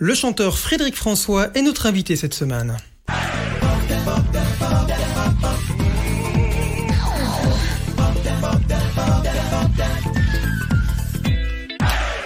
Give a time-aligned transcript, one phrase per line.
[0.00, 2.76] Le chanteur Frédéric François est notre invité cette semaine.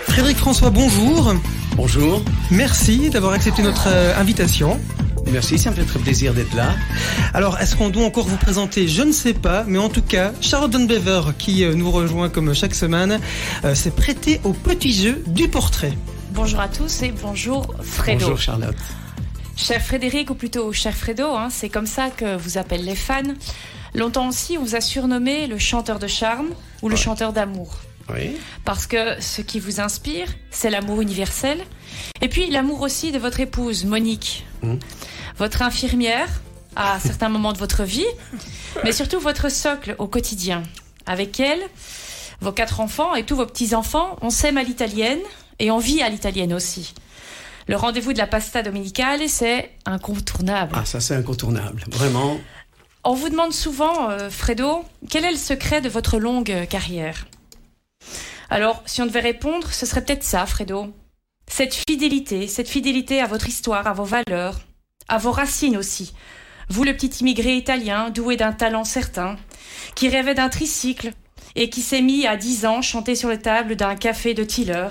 [0.07, 1.35] Frédéric François, bonjour.
[1.75, 2.23] Bonjour.
[2.51, 4.79] Merci d'avoir accepté notre euh, invitation.
[5.33, 6.75] Merci, ça me fait très plaisir d'être là.
[7.33, 8.87] Alors, est-ce qu'on doit encore vous présenter?
[8.87, 12.53] Je ne sais pas, mais en tout cas, Charlotte Bever, qui euh, nous rejoint comme
[12.53, 13.19] chaque semaine,
[13.65, 15.95] euh, s'est prêtée au petit jeu du portrait.
[16.35, 18.21] Bonjour à tous et bonjour Fredo.
[18.21, 18.77] Bonjour Charlotte.
[19.55, 23.35] Cher Frédéric, ou plutôt cher Fredo, hein, c'est comme ça que vous appellent les fans.
[23.95, 26.49] Longtemps aussi, on vous a surnommé le chanteur de charme
[26.81, 27.81] ou le chanteur d'amour.
[28.09, 28.35] Oui.
[28.65, 31.59] Parce que ce qui vous inspire, c'est l'amour universel.
[32.23, 34.47] Et puis l'amour aussi de votre épouse, Monique.
[34.63, 34.77] Mmh.
[35.37, 36.29] Votre infirmière
[36.77, 38.07] à certains moments de votre vie,
[38.85, 40.63] mais surtout votre socle au quotidien.
[41.05, 41.61] Avec elle,
[42.41, 45.21] vos quatre enfants et tous vos petits-enfants, on s'aime à l'italienne
[45.63, 46.93] et on vit à l'italienne aussi.
[47.69, 50.75] Le rendez-vous de la pasta dominicale, c'est incontournable.
[50.77, 52.37] Ah, ça c'est incontournable, vraiment.
[53.05, 57.29] On vous demande souvent, euh, Fredo, quel est le secret de votre longue carrière?
[58.51, 60.93] Alors, si on devait répondre, ce serait peut-être ça, Fredo.
[61.47, 64.61] Cette fidélité, cette fidélité à votre histoire, à vos valeurs,
[65.07, 66.13] à vos racines aussi.
[66.71, 69.37] Vous, le petit immigré italien, doué d'un talent certain,
[69.95, 71.13] qui rêvait d'un tricycle,
[71.57, 74.89] et qui s'est mis à 10 ans chanter sur les tables d'un café de Tiller,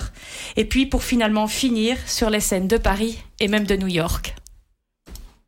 [0.58, 4.36] et puis pour finalement finir sur les scènes de Paris et même de New York.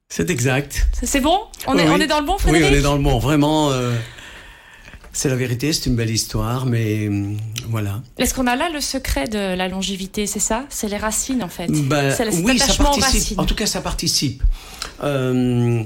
[0.10, 0.88] C'est exact.
[1.02, 1.40] C'est bon?
[1.66, 1.90] On, est, Oui.
[1.92, 3.18] on est dans le bon, Frédéric Oui, on est dans le bon.
[3.18, 3.96] Vraiment, euh,
[5.12, 7.38] c'est la vérité, c'est une belle histoire, mais hum,
[7.70, 8.02] voilà.
[8.20, 10.66] Est-ce qu'on a là le secret de la longévité, c'est ça?
[10.70, 11.68] C'est les racines en fait.
[11.72, 13.40] Ben, c'est oui, ça participe.
[13.40, 14.44] En tout cas, ça participe.
[15.04, 15.84] Euh,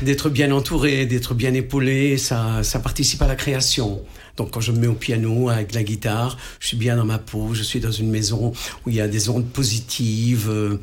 [0.00, 4.00] d'être bien entouré, d'être bien épaulé, ça, ça participe à la création.
[4.38, 7.18] Donc quand je me mets au piano avec la guitare, je suis bien dans ma
[7.18, 8.52] peau, je suis dans une maison
[8.86, 10.80] où il y a des ondes positives, euh,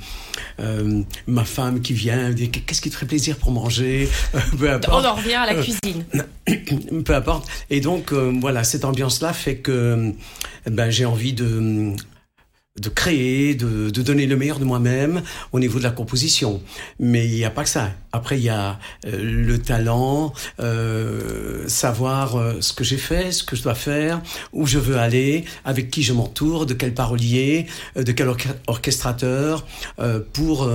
[0.60, 4.08] euh, ma femme qui vient, qu'est-ce qui te ferait plaisir pour manger,
[4.60, 5.06] peu On importe.
[5.06, 6.06] en revient à la Euh, cuisine.
[7.04, 7.48] peu importe.
[7.72, 10.12] Et donc, euh, voilà, cette ambiance-là fait que
[10.70, 11.94] ben, j'ai envie de,
[12.80, 16.62] de créer, de, de donner le meilleur de moi-même au niveau de la composition.
[17.00, 17.92] Mais il n'y a pas que ça.
[18.12, 23.44] Après, il y a euh, le talent, euh, savoir euh, ce que j'ai fait, ce
[23.44, 24.22] que je dois faire,
[24.54, 29.66] où je veux aller, avec qui je m'entoure, de quel parolier, de quel orche- orchestrateur,
[30.34, 30.70] pour,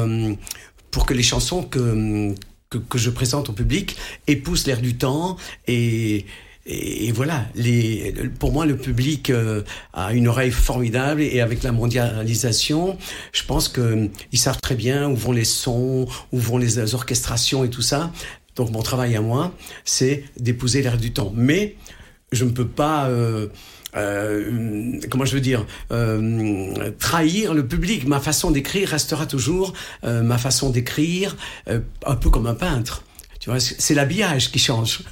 [0.90, 2.34] pour que les chansons que,
[2.70, 6.26] que, que je présente au public épousent l'air du temps et,
[6.66, 11.72] et, voilà, les, pour moi, le public euh, a une oreille formidable et avec la
[11.72, 12.96] mondialisation,
[13.32, 17.64] je pense que ils savent très bien où vont les sons, où vont les orchestrations
[17.64, 18.12] et tout ça.
[18.56, 19.52] Donc mon travail à moi,
[19.84, 21.32] c'est d'épouser l'air du temps.
[21.36, 21.76] Mais
[22.32, 23.48] je ne peux pas, euh,
[23.96, 28.06] euh, comment je veux dire, euh, trahir le public.
[28.06, 31.36] Ma façon d'écrire restera toujours euh, ma façon d'écrire,
[31.68, 33.04] euh, un peu comme un peintre.
[33.40, 35.02] Tu vois, c'est l'habillage qui change.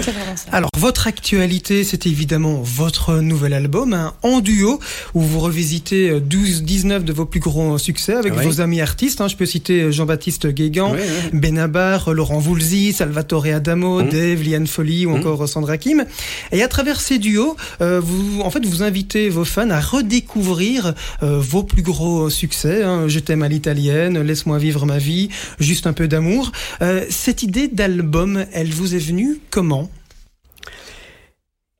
[0.00, 0.50] C'est vraiment ça.
[0.52, 4.78] Alors, votre actualité, c'est évidemment votre nouvel album, hein, en duo,
[5.14, 8.44] où vous revisitez euh, 12-19 de vos plus gros succès avec Oui.
[8.44, 9.20] vos amis artistes.
[9.20, 9.26] hein.
[9.26, 10.94] Je peux citer euh, Jean-Baptiste Guégan.
[11.32, 14.08] Benabar, Laurent Voulzy, Salvatore Adamo, Mhm.
[14.10, 15.18] Dave, Liane Folly ou Mhm.
[15.18, 16.04] encore Sandra Kim.
[16.52, 20.94] Et à travers ces duos, euh, vous, en fait, vous invitez vos fans à redécouvrir
[21.24, 22.84] euh, vos plus gros succès.
[22.84, 23.08] hein.
[23.08, 26.52] Je t'aime à l'italienne, Laisse-moi vivre ma vie, Juste un peu d'amour.
[26.82, 29.90] Euh, cette idée d'album, elle vous est venue comment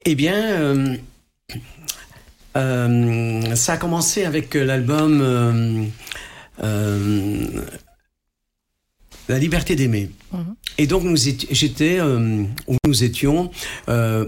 [0.04, 0.96] Eh bien, euh,
[2.56, 5.84] euh, ça a commencé avec euh, l'album euh,
[6.62, 7.62] euh,
[9.28, 10.10] La liberté d'aimer.
[10.32, 10.54] Mhm.
[10.78, 13.50] Et donc, j'étais, euh, où nous étions
[13.88, 14.26] euh,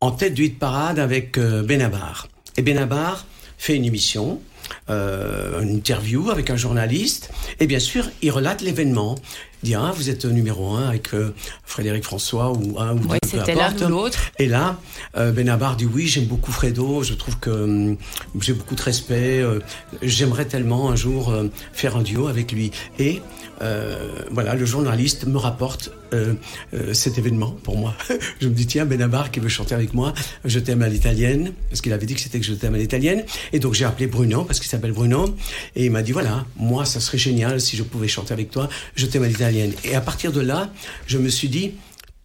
[0.00, 2.28] en tête du hit parade avec euh, Benabar.
[2.56, 3.26] Et Benabar
[3.58, 4.40] fait une émission,
[4.88, 9.16] euh, une interview avec un journaliste, et bien sûr, il relate l'événement.
[9.62, 11.34] Dit, ah, vous êtes numéro un avec euh,
[11.64, 14.18] Frédéric François ou un ou Oui, deux, c'était l'un ou l'autre.
[14.38, 14.78] Et là,
[15.16, 17.96] euh, Benabar dit oui, j'aime beaucoup Fredo, je trouve que hum,
[18.40, 19.60] j'ai beaucoup de respect, euh,
[20.02, 22.70] j'aimerais tellement un jour euh, faire un duo avec lui.
[22.98, 23.20] Et
[23.62, 26.34] euh, voilà, le journaliste me rapporte euh,
[26.74, 27.94] euh, cet événement pour moi.
[28.40, 30.14] je me dis tiens, Benabar qui veut chanter avec moi,
[30.44, 33.24] je t'aime à l'italienne, parce qu'il avait dit que c'était que je t'aime à l'italienne.
[33.52, 35.34] Et donc j'ai appelé Bruno, parce qu'il s'appelle Bruno,
[35.76, 38.68] et il m'a dit voilà, moi ça serait génial si je pouvais chanter avec toi,
[38.94, 39.72] je t'aime à l'italienne.
[39.84, 40.70] Et à partir de là,
[41.06, 41.72] je me suis dit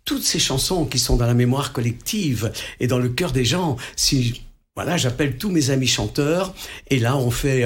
[0.05, 3.75] toutes ces chansons qui sont dans la mémoire collective et dans le cœur des gens,
[3.95, 4.43] si
[4.75, 6.53] voilà, j'appelle tous mes amis chanteurs
[6.89, 7.65] et là on fait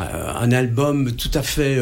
[0.00, 1.78] euh, un album tout à fait,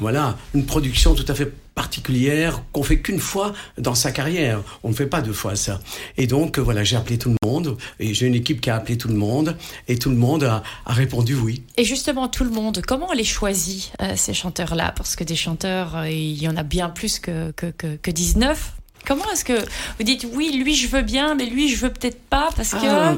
[0.00, 4.62] voilà, une production tout à fait particulière qu'on fait qu'une fois dans sa carrière.
[4.84, 5.80] On ne fait pas deux fois ça.
[6.16, 8.96] Et donc voilà, j'ai appelé tout le monde et j'ai une équipe qui a appelé
[8.96, 9.56] tout le monde
[9.88, 11.62] et tout le monde a, répondu oui.
[11.76, 14.92] Et justement tout le monde, comment on les choisit ces chanteurs-là?
[14.96, 18.74] Parce que des chanteurs, il y en a bien plus que que, que, que 19.
[19.06, 19.58] Comment est-ce que
[19.98, 22.86] vous dites oui, lui je veux bien, mais lui je veux peut-être pas parce que.
[22.86, 23.16] Ah.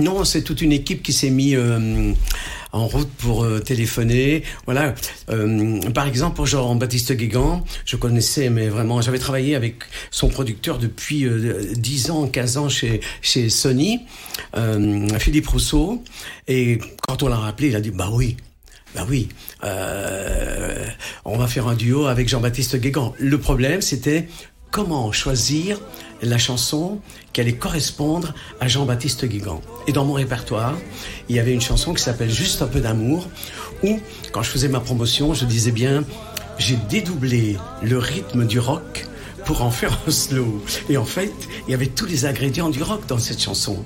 [0.00, 2.12] Non, c'est toute une équipe qui s'est mise euh,
[2.72, 4.44] en route pour euh, téléphoner.
[4.66, 4.94] Voilà.
[5.30, 9.76] Euh, par exemple, pour Jean-Baptiste Guégan, je connaissais, mais vraiment, j'avais travaillé avec
[10.10, 11.26] son producteur depuis
[11.74, 14.00] 10 ans, 15 ans chez, chez Sony,
[15.18, 16.02] Philippe Rousseau.
[16.46, 18.36] Et quand on l'a rappelé, il a dit, bah oui,
[18.94, 19.28] ben oui,
[21.24, 23.14] on va faire un duo avec Jean-Baptiste Guégan.
[23.18, 24.28] Le problème, c'était
[24.70, 25.78] comment choisir
[26.22, 27.00] la chanson
[27.32, 29.60] qui allait correspondre à Jean-Baptiste Guégan.
[29.86, 30.76] Et dans mon répertoire,
[31.28, 33.28] il y avait une chanson qui s'appelle Juste un peu d'amour,
[33.82, 34.00] où,
[34.32, 36.04] quand je faisais ma promotion, je disais bien,
[36.58, 39.06] j'ai dédoublé le rythme du rock
[39.44, 40.62] pour en faire un slow.
[40.90, 41.32] Et en fait,
[41.66, 43.84] il y avait tous les ingrédients du rock dans cette chanson.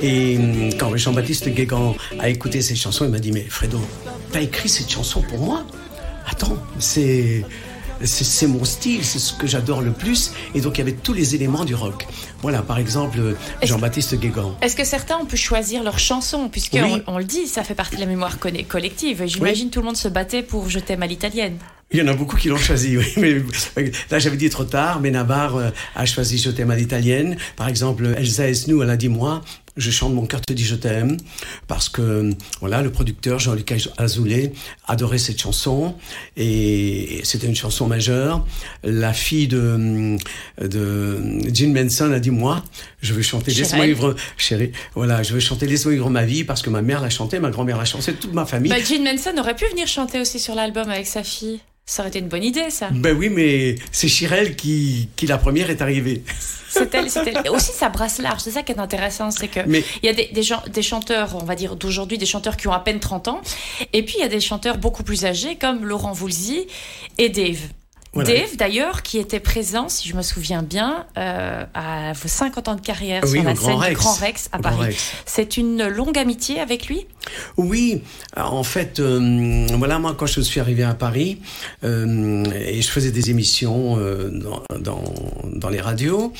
[0.00, 3.80] Et hum, quand Jean-Baptiste Guégan a écouté cette chanson, il m'a dit, mais Fredo,
[4.32, 5.64] t'as écrit cette chanson pour moi?
[6.26, 7.44] Attends, c'est
[8.02, 10.32] c'est mon style, c'est ce que j'adore le plus.
[10.54, 12.06] Et donc, il y avait tous les éléments du rock.
[12.42, 13.18] Voilà, par exemple,
[13.62, 14.56] Jean-Baptiste Guégan.
[14.60, 16.48] Est-ce que certains ont pu choisir leur chanson?
[16.48, 19.24] Puisqu'on on, le dit, ça fait partie de la mémoire collective.
[19.26, 21.58] J'imagine tout le monde se battait pour Je t'aime à l'italienne.
[21.90, 23.04] Il y en a beaucoup qui l'ont choisi, oui.
[23.76, 25.00] Mais là, j'avais dit trop tard.
[25.00, 27.36] Mais Nabar euh, a choisi Je t'aime à l'italienne.
[27.56, 29.42] Par exemple, Elsa Esnou, elle a dit moi,
[29.76, 31.16] je chante Mon cœur te dit je t'aime
[31.66, 32.30] parce que
[32.60, 34.52] voilà le producteur Jean-Luc Azoulay
[34.86, 35.94] adorait cette chanson
[36.36, 38.46] et c'était une chanson majeure.
[38.82, 40.16] La fille de
[40.60, 41.18] de
[41.52, 42.62] Jean Benson a dit moi
[43.02, 46.62] je veux chanter laisse-moi vivre chérie voilà je veux chanter laisse-moi vivre ma vie parce
[46.62, 48.70] que ma mère l'a chanté ma grand-mère l'a chanté toute ma famille.
[48.70, 51.60] Bah, Jean Benson aurait pu venir chanter aussi sur l'album avec sa fille.
[51.86, 52.88] Ça aurait été une bonne idée, ça.
[52.90, 56.22] Ben oui, mais c'est Chirel qui, qui la première est arrivée.
[56.70, 57.50] C'est elle, elle.
[57.50, 58.40] Aussi, ça brasse large.
[58.40, 59.30] C'est ça qui est intéressant.
[59.30, 62.26] C'est que il y a des, des, gens, des chanteurs, on va dire d'aujourd'hui, des
[62.26, 63.40] chanteurs qui ont à peine 30 ans.
[63.92, 66.66] Et puis, il y a des chanteurs beaucoup plus âgés, comme Laurent Voulzy
[67.18, 67.60] et Dave.
[68.22, 72.74] Dave, d'ailleurs, qui était présent, si je me souviens bien, euh, à vos 50 ans
[72.76, 74.96] de carrière sur la scène du Grand Rex à Paris.
[75.26, 77.06] C'est une longue amitié avec lui?
[77.56, 78.02] Oui,
[78.36, 81.40] en fait, euh, voilà, moi, quand je suis arrivé à Paris,
[81.82, 85.04] euh, et je faisais des émissions dans, dans,
[85.44, 86.32] dans, les radios,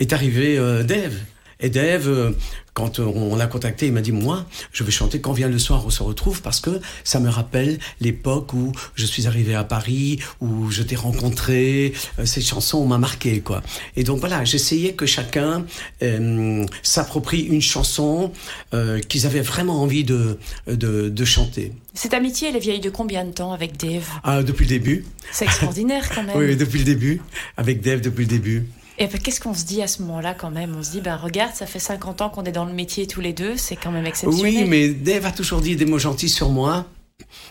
[0.00, 1.14] est arrivé Dave.
[1.60, 2.34] Et Dave,
[2.74, 5.84] quand on l'a contacté, il m'a dit moi, je vais chanter quand vient le soir
[5.86, 10.18] on se retrouve parce que ça me rappelle l'époque où je suis arrivé à Paris,
[10.40, 11.92] où je t'ai rencontré.
[12.18, 13.62] Euh, cette chanson m'a marqué quoi.
[13.96, 15.64] Et donc voilà, j'essayais que chacun
[16.02, 18.32] euh, s'approprie une chanson
[18.74, 21.72] euh, qu'ils avaient vraiment envie de, de, de chanter.
[21.94, 24.06] Cette amitié, elle est vieille de combien de temps avec Dave?
[24.24, 25.04] Ah, Depuis le début.
[25.30, 26.36] C'est extraordinaire quand même.
[26.38, 27.20] oui, depuis le début.
[27.58, 28.66] Avec Dave depuis le début.
[28.98, 30.74] Et qu'est-ce qu'on se dit à ce moment-là quand même?
[30.78, 33.20] On se dit, ben regarde, ça fait 50 ans qu'on est dans le métier tous
[33.20, 34.54] les deux, c'est quand même exceptionnel.
[34.54, 36.86] Oui, mais Dave a toujours dit des mots gentils sur moi.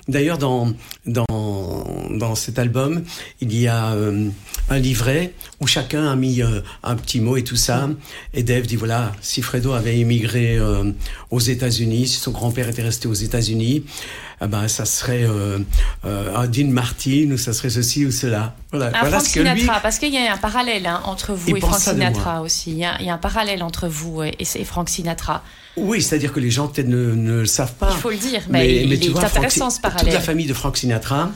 [0.07, 0.73] D'ailleurs, dans,
[1.06, 1.25] dans,
[2.12, 3.03] dans cet album,
[3.39, 4.29] il y a euh,
[4.69, 7.89] un livret où chacun a mis euh, un petit mot et tout ça.
[8.33, 10.91] Et Dave dit voilà, si Fredo avait immigré euh,
[11.29, 13.83] aux États-Unis, si son grand-père était resté aux États-Unis,
[14.39, 15.27] ah ben, ça serait
[16.03, 18.56] un Dean Martin ou ça serait ceci ou cela.
[18.71, 21.79] Voilà, un Frank Sinatra, parce qu'il y a un parallèle hein, entre vous et Frank
[21.79, 22.71] Sinatra aussi.
[22.71, 25.44] Il y, a, il y, a, un parallèle entre vous et, et Frank Sinatra.
[25.77, 27.91] Oui, c'est-à-dire que les gens peut-être ne, le savent pas.
[27.91, 30.05] Il faut le dire, mais, il, est intéressant ce parallèle.
[30.05, 31.31] Toute la famille de Frank Sinatra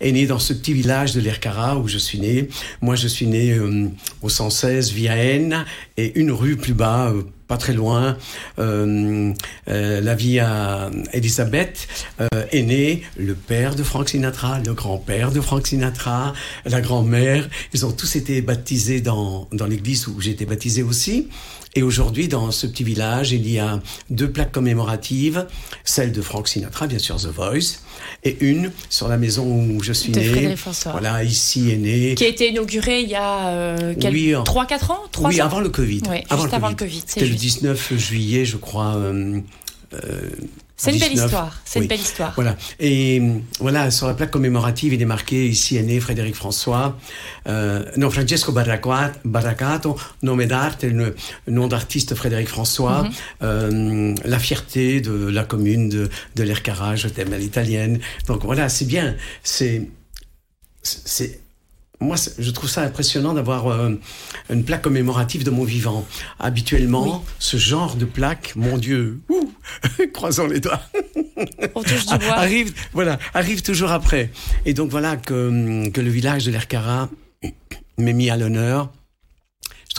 [0.00, 2.48] est née dans ce petit village de l'Ercara où je suis né.
[2.80, 3.88] Moi, je suis né euh,
[4.22, 5.64] au 116 via N
[5.96, 8.16] et une rue plus bas, euh, pas très loin,
[8.60, 9.34] euh,
[9.66, 11.88] la vie à Elisabeth
[12.52, 16.32] est né le père de Frank Sinatra, le grand-père de Frank Sinatra,
[16.64, 17.48] la grand-mère.
[17.74, 21.28] Ils ont tous été baptisés dans, dans l'église où j'ai été baptisé aussi.
[21.74, 23.80] Et aujourd'hui, dans ce petit village, il y a
[24.10, 25.46] deux plaques commémoratives,
[25.84, 27.80] celle de Frank Sinatra, bien sûr, The Voice,
[28.22, 30.54] et une sur la maison où je suis né.
[30.90, 32.14] Voilà, ici est né.
[32.14, 34.98] Qui a été inaugurée il y a euh, 3-4 ans?
[35.10, 36.02] 3 Oui, avant le Covid.
[36.10, 37.02] Oui, avant, juste le, avant le Covid.
[37.06, 38.96] C'était le 19 juillet, je crois.
[38.96, 39.40] Euh,
[39.94, 40.30] euh,
[40.80, 41.60] c'est une belle histoire.
[41.64, 42.32] C'est une belle histoire.
[42.34, 42.56] Voilà.
[42.78, 43.20] Et
[43.58, 46.96] voilà, sur la plaque commémorative, il est marqué ici est né Frédéric François.
[47.46, 51.14] Euh, non, Francesco Barracato, nome d'arte, le
[51.48, 53.02] nom d'artiste Frédéric François.
[53.02, 53.10] Mhm.
[53.42, 58.00] euh, la fierté de la commune de, de l'Ercara, je t'aime à l'italienne.
[58.26, 59.16] Donc voilà, c'est bien.
[59.42, 59.86] C'est
[62.00, 63.90] moi, je trouve ça impressionnant d'avoir euh,
[64.48, 66.06] une plaque commémorative de mon vivant.
[66.38, 69.52] Habituellement, ce genre de plaque, mon Dieu, ouh,
[70.14, 70.80] croisons les doigts.
[71.74, 72.32] On touche du bois.
[72.34, 74.30] arrive, voilà, arrive toujours après.
[74.64, 77.10] Et donc voilà que, que le village de l'Ercara
[77.98, 78.90] m'est mis à l'honneur.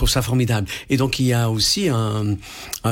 [0.01, 0.67] Trouve ça formidable.
[0.89, 2.35] Et donc il y a aussi un,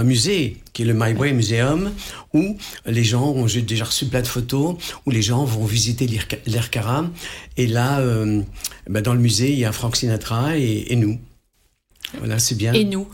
[0.04, 1.92] musée qui est le My Way Museum
[2.36, 4.76] où les gens, j'ai déjà reçu plein de photos
[5.08, 6.08] où les gens vont visiter
[6.46, 7.10] l'Ercara.
[7.58, 8.44] Et là, euh,
[8.88, 11.20] ben dans le musée, il y a Frank Sinatra et nous.
[12.18, 12.74] Voilà, c'est bien.
[12.74, 13.08] Et nous.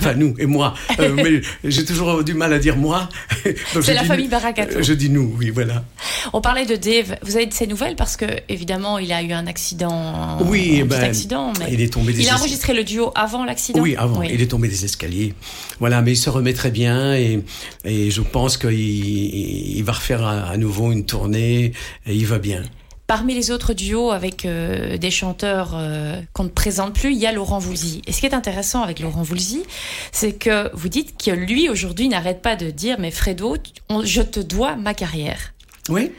[0.00, 0.74] Enfin, nous et moi.
[1.00, 3.08] Euh, mais j'ai toujours du mal à dire moi.
[3.82, 4.82] C'est la famille Barakato.
[4.82, 5.84] Je dis nous, oui, voilà.
[6.32, 7.16] On parlait de Dave.
[7.22, 10.38] Vous avez de ces nouvelles parce que, évidemment, il a eu un accident.
[10.42, 11.52] Oui, un ben, petit accident.
[11.58, 14.22] Mais il est tombé des Il a enregistré le duo avant l'accident Oui, avant.
[14.22, 15.34] Il est tombé des escaliers.
[15.80, 17.42] Voilà, mais il se remet très bien et,
[17.84, 21.72] et je pense qu'il il va refaire à, à nouveau une tournée
[22.06, 22.62] et il va bien.
[23.06, 27.26] Parmi les autres duos avec euh, des chanteurs euh, qu'on ne présente plus, il y
[27.26, 28.00] a Laurent Voulzy.
[28.06, 29.62] Et ce qui est intéressant avec Laurent Voulzy,
[30.10, 33.56] c'est que vous dites que lui, aujourd'hui, n'arrête pas de dire Mais Fredo,
[33.90, 35.52] on- je te dois ma carrière.
[35.90, 36.12] Oui,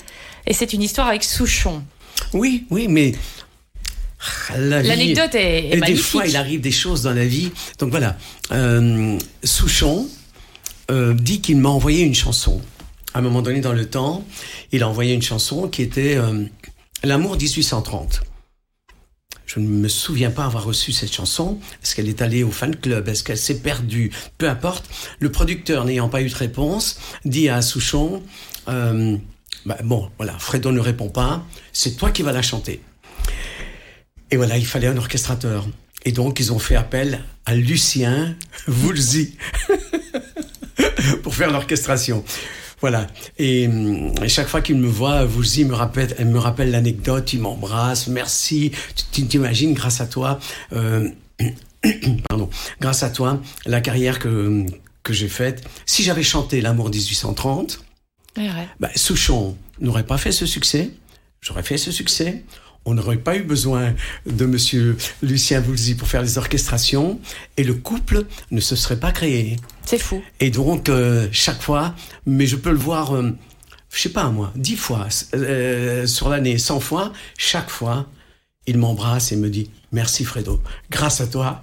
[0.45, 1.83] Et c'est une histoire avec Souchon.
[2.33, 3.13] oui, oui, mais
[4.55, 7.51] la L'anecdote est, est Et des fois, il arrive des choses dans la vie.
[7.79, 8.15] Donc voilà,
[8.51, 10.07] euh, Souchon
[10.89, 12.61] dit qu'il m'a envoyé une chanson.
[13.15, 14.23] À un moment donné dans le temps,
[14.71, 16.43] il a envoyé une chanson qui était euh,
[17.05, 18.21] L'amour 1830.
[19.45, 21.59] Je ne me souviens pas avoir reçu cette chanson.
[21.83, 23.07] Est-ce qu'elle est allée au fan club?
[23.07, 24.11] Est-ce qu'elle s'est perdue?
[24.39, 24.89] Peu importe.
[25.19, 28.23] Le producteur, n'ayant pas eu de réponse, dit à Souchon
[28.69, 29.17] euh,
[29.67, 31.45] bah, Bon, voilà, Fredo ne répond pas.
[31.73, 32.81] C'est toi qui vas la chanter.
[34.31, 35.67] Et voilà, il fallait un orchestrateur.
[36.05, 38.35] Et donc, ils ont fait appel à Lucien
[38.65, 39.37] Voulzy
[41.21, 42.25] pour faire l'orchestration.
[42.81, 43.07] Voilà.
[43.37, 47.31] Et, hum, et chaque fois qu'il me voit, Voulzy me rappelle, elle me rappelle l'anecdote,
[47.33, 48.71] il m'embrasse, merci.
[48.95, 50.39] Tu tu t'imagines, grâce à toi,
[50.73, 51.09] euh,
[52.29, 52.49] pardon,
[52.81, 54.65] grâce à toi, la carrière que,
[55.03, 55.63] que j'ai faite.
[55.85, 57.79] Si j'avais chanté L'amour 1830,
[58.37, 58.67] Ouais, ouais.
[58.81, 60.91] bah, Souchon n'aurait pas fait ce succès.
[61.41, 62.43] J'aurais fait ce succès.
[62.85, 63.95] On n'aurait pas eu besoin
[64.27, 67.19] de monsieur Lucien Voulzy pour faire les orchestrations
[67.57, 69.55] et le couple ne se serait pas créé.
[69.85, 70.21] C'est fou.
[70.39, 71.95] Et donc, euh, chaque fois,
[72.27, 73.31] mais je peux le voir, euh,
[73.91, 78.07] je sais pas moi, dix fois euh, sur l'année, cent fois, chaque fois,
[78.67, 80.61] il m'embrasse et me dit Merci Fredo,
[80.91, 81.61] grâce à toi.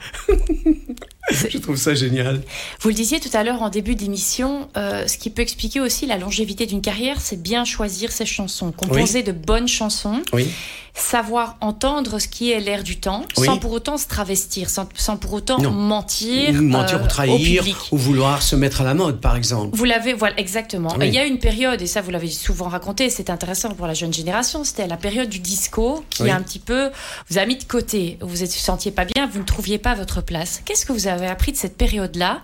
[1.30, 2.42] Je trouve ça génial.
[2.80, 6.06] Vous le disiez tout à l'heure en début d'émission, euh, ce qui peut expliquer aussi
[6.06, 10.50] la longévité d'une carrière, c'est bien choisir ses chansons, composer de bonnes chansons, Oui,
[10.94, 13.46] savoir entendre ce qui est l'air du temps, Oui.
[13.46, 15.70] sans pour autant se travestir, sans, sans pour autant Non.
[15.70, 19.74] mentir, mentir euh, ou trahir, au ou vouloir se mettre à la mode, par exemple.
[19.76, 20.94] Vous l'avez, voilà, exactement.
[21.00, 23.94] Il y a une période, et ça vous l'avez souvent raconté, c'est intéressant pour la
[23.94, 26.90] jeune génération, c'était la période du disco qui a un petit peu
[27.30, 28.18] vous a mis de côté.
[28.20, 30.60] Vous ne vous sentiez pas bien, vous ne trouviez pas votre place.
[30.64, 32.42] Qu'est-ce que vous avez appris de cette période-là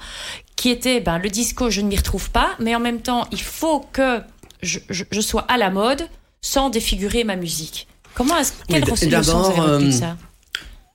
[0.56, 3.40] qui était ben, le disco, je ne m'y retrouve pas, mais en même temps, il
[3.40, 4.20] faut que
[4.62, 6.08] je, je- je sois à la mode
[6.40, 7.86] sans défigurer ma musique.
[8.14, 10.16] Comment est-ce, quelle Oui, d'abord, euh, ça?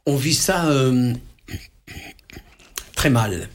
[0.05, 1.13] on vit ça euh,
[2.95, 3.49] très mal.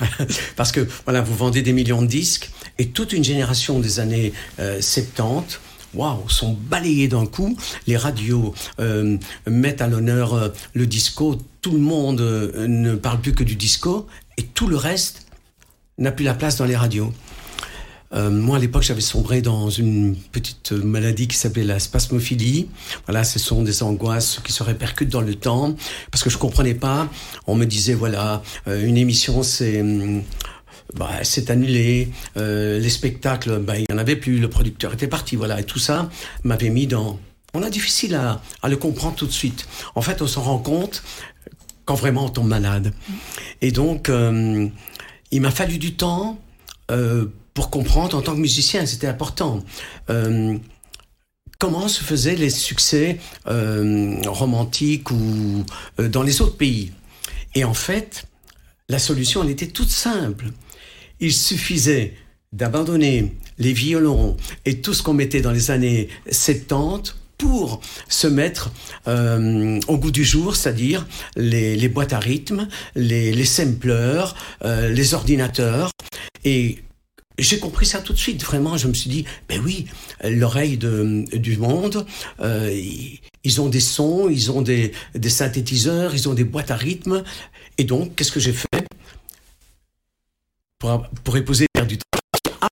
[0.56, 4.32] Parce que voilà, vous vendez des millions de disques et toute une génération des années
[4.58, 5.60] euh, 70
[6.28, 7.56] Sont balayés d'un coup.
[7.86, 11.38] Les radios euh, mettent à l'honneur euh, le disco.
[11.60, 15.26] Tout le monde euh, ne parle plus que du disco et tout le reste
[15.98, 17.12] n'a plus la place dans les radios.
[18.16, 22.68] Moi, à l'époque, j'avais sombré dans une petite maladie qui s'appelait la spasmophilie.
[23.06, 25.74] Voilà, ce sont des angoisses qui se répercutent dans le temps,
[26.12, 27.08] parce que je comprenais pas.
[27.48, 29.82] On me disait, voilà, une émission, c'est...
[30.92, 35.08] Bah, c'est annulé, euh, les spectacles, bah, il y en avait plus, le producteur était
[35.08, 36.08] parti, voilà, et tout ça
[36.44, 37.18] m'avait mis dans.
[37.54, 39.66] On a difficile à, à le comprendre tout de suite.
[39.94, 41.02] En fait, on s'en rend compte
[41.84, 42.92] quand vraiment on tombe malade.
[43.60, 44.68] Et donc, euh,
[45.30, 46.38] il m'a fallu du temps
[46.90, 49.64] euh, pour comprendre en tant que musicien, c'était important.
[51.58, 55.64] Comment se faisaient les succès romantiques ou
[55.98, 56.92] dans les autres pays.
[57.54, 58.26] Et en fait,
[58.88, 60.46] la solution, elle était toute simple.
[61.20, 62.14] Il suffisait
[62.52, 68.72] d'abandonner les violons et tout ce qu'on mettait dans les années 70 pour se mettre
[69.08, 71.06] euh, au goût du jour, c'est-à-dire
[71.36, 75.90] les, boîtes à rythme, les, les samplers, euh, les ordinateurs.
[76.44, 76.78] Et
[77.38, 78.76] j'ai compris ça tout de suite, vraiment.
[78.76, 79.86] Je me suis dit, ben oui,
[80.22, 82.06] l'oreille du monde,
[82.40, 86.70] euh, ils, ils ont des sons, ils ont des, des synthétiseurs, ils ont des boîtes
[86.70, 87.24] à rythme.
[87.78, 88.83] Et donc, qu'est-ce que j'ai fait?
[91.22, 92.04] Pour, épouser l'air du temps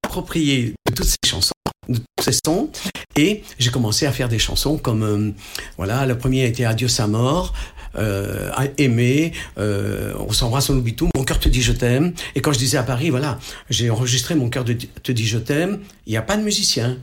[0.05, 1.53] Approprié de toutes ces chansons
[1.89, 2.71] de tous ces sons.
[3.17, 5.31] Et j'ai commencé à faire des chansons comme, euh,
[5.77, 7.53] voilà, la première était Adieu sa mort,
[7.97, 12.13] euh, Aimer, euh, On s'embrasse, on oublie tout, Mon cœur te dit je t'aime.
[12.35, 13.39] Et quand je disais à Paris, voilà,
[13.69, 16.99] j'ai enregistré Mon cœur te dit je t'aime, il n'y a pas de musicien.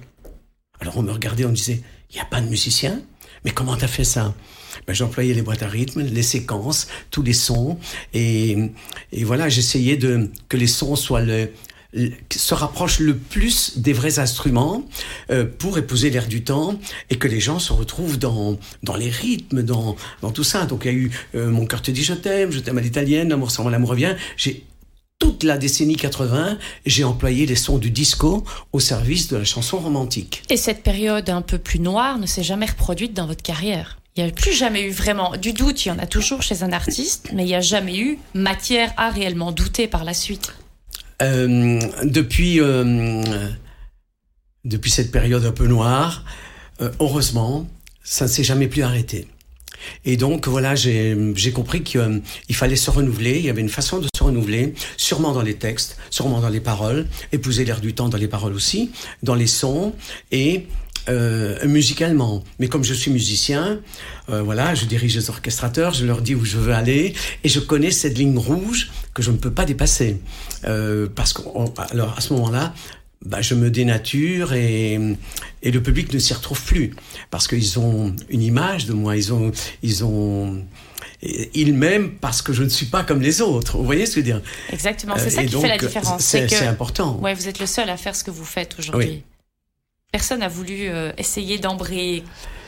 [0.80, 3.02] Alors on me regardait, on me disait, il n'y a pas de musicien?
[3.46, 4.34] Mais comment t'as fait ça?
[4.88, 7.78] Ben, J'employais les boîtes à rythme, les séquences, tous les sons.
[8.14, 8.58] Et,
[9.24, 11.50] voilà, j'essayais de que les sons soient le,
[12.32, 14.84] se rapproche le plus des vrais instruments
[15.32, 16.80] euh, pour épouser l'air du temps
[17.10, 20.66] et que les gens se retrouvent dans dans les rythmes, dans dans tout ça.
[20.66, 22.82] Donc il y a eu euh, Mon cœur te dit je t'aime, je t'aime à
[22.82, 24.16] l'italienne, L'amour sans l'amour revient.
[24.38, 24.66] J'ai
[25.20, 29.78] toute la décennie 80, j'ai employé les sons du disco au service de la chanson
[29.78, 30.44] romantique.
[30.50, 34.26] Et cette période un peu plus noire ne s'est jamais reproduite dans votre carrière il
[34.26, 36.74] n'y a plus jamais eu vraiment du doute, il y en a toujours chez un
[36.74, 40.54] artiste, mais il n'y a jamais eu matière à réellement douter par la suite.
[41.22, 43.24] Euh, depuis, euh,
[44.66, 46.26] depuis cette période un peu noire,
[46.82, 47.68] euh, heureusement,
[48.04, 49.28] ça ne s'est jamais plus arrêté.
[50.06, 52.22] Et donc voilà, j'ai compris qu'il
[52.52, 55.98] fallait se renouveler, il y avait une façon de se renouveler, sûrement dans les textes,
[56.10, 58.92] sûrement dans les paroles, épouser l'air du temps dans les paroles aussi,
[59.24, 59.94] dans les sons,
[60.32, 60.68] et
[61.08, 62.44] euh, musicalement.
[62.60, 63.80] Mais comme je suis musicien,
[64.30, 67.60] euh, voilà, je dirige les orchestrateurs, je leur dis où je veux aller, et je
[67.60, 70.18] connais cette ligne rouge que je ne peux pas dépasser.
[70.66, 71.42] Euh, parce que,
[71.92, 72.74] alors à ce moment-là,
[73.26, 75.00] bah, je me dénature et,
[75.62, 76.94] et le public ne s'y retrouve plus
[77.32, 79.52] parce qu'ils ont une image de moi, ils ont,
[79.84, 80.64] ils ont,
[81.22, 83.78] ils m'aiment parce que je ne suis pas comme les autres.
[83.78, 84.42] Vous voyez ce que je veux dire?
[84.72, 86.24] Exactement, c'est ça qui fait la différence.
[86.24, 87.18] C'est important.
[87.20, 89.24] Ouais, vous êtes le seul à faire ce que vous faites aujourd'hui.
[90.12, 92.24] Personne n'a voulu euh, essayer d'embrayer.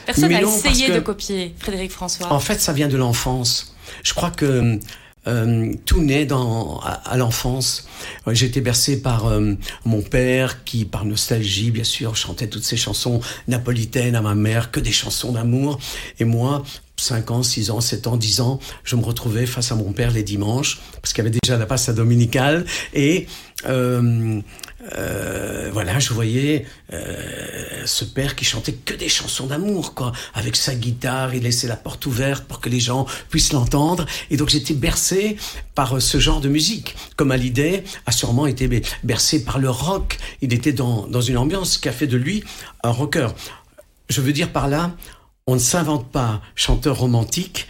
[0.06, 2.32] Personne n'a essayé de copier Frédéric François.
[2.32, 3.76] En fait, ça vient de l'enfance.
[4.04, 4.80] Je crois que
[5.28, 7.88] euh, tout naît dans, à, l'enfance.
[8.28, 9.54] J'ai été bercé par euh,
[9.86, 14.72] mon père qui, par nostalgie, bien sûr, chantait toutes ces chansons napolitaines à ma mère,
[14.72, 15.80] que des chansons d'amour.
[16.20, 16.64] Et moi,
[17.02, 20.12] 5 ans, 6 ans, 7 ans, 10 ans, je me retrouvais face à mon père
[20.12, 23.28] les dimanches, parce qu'il y avait déjà la passe à dominicale, et
[23.66, 24.42] euh,
[24.98, 30.56] euh, voilà, je voyais euh, ce père qui chantait que des chansons d'amour, quoi, avec
[30.56, 34.50] sa guitare, il laissait la porte ouverte pour que les gens puissent l'entendre, et donc
[34.50, 35.38] j'étais bercé
[35.74, 40.54] par ce genre de musique, comme Hallyday a sûrement été bercé par le rock, il
[40.54, 42.44] était dans, dans une ambiance qui a fait de lui
[42.84, 43.30] un rocker.
[44.10, 44.96] Je veux dire par là,
[45.52, 47.68] on ne s'invente pas chanteur romantique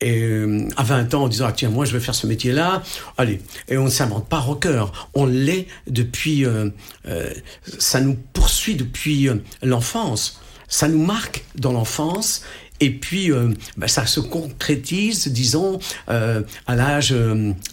[0.00, 2.50] et euh, à 20 ans en disant ah, tiens moi je vais faire ce métier
[2.50, 2.82] là
[3.18, 3.40] allez.
[3.68, 4.86] Et on ne s'invente pas rocker.
[5.14, 6.70] On l'est depuis euh,
[7.06, 7.30] euh,
[7.78, 9.28] ça nous poursuit depuis
[9.62, 10.40] l'enfance.
[10.66, 12.42] Ça nous marque dans l'enfance.
[12.80, 13.30] Et puis
[13.76, 17.14] bah, ça se concrétise disons à l'âge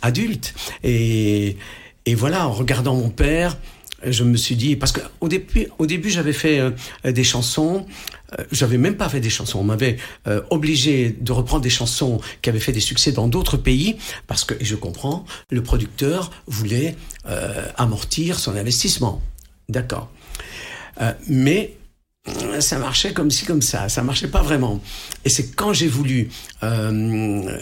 [0.02, 0.54] adulte.
[0.84, 1.58] Et
[2.06, 3.58] et voilà en regardant mon père
[4.04, 6.62] je me suis dit parce que au début au début j'avais fait
[7.04, 7.86] des chansons
[8.34, 9.60] euh, j'avais même pas fait des chansons.
[9.60, 13.58] On m'avait euh, obligé de reprendre des chansons qui avaient fait des succès dans d'autres
[13.58, 16.96] pays parce que, et je comprends, le producteur voulait
[17.28, 19.22] euh, amortir son investissement.
[19.70, 20.10] D'accord.
[21.28, 21.78] mais
[22.60, 24.82] ça marchait comme ci comme ça, ça marchait pas vraiment.
[25.26, 26.30] Et c'est quand j'ai voulu,
[26.64, 27.58] euh,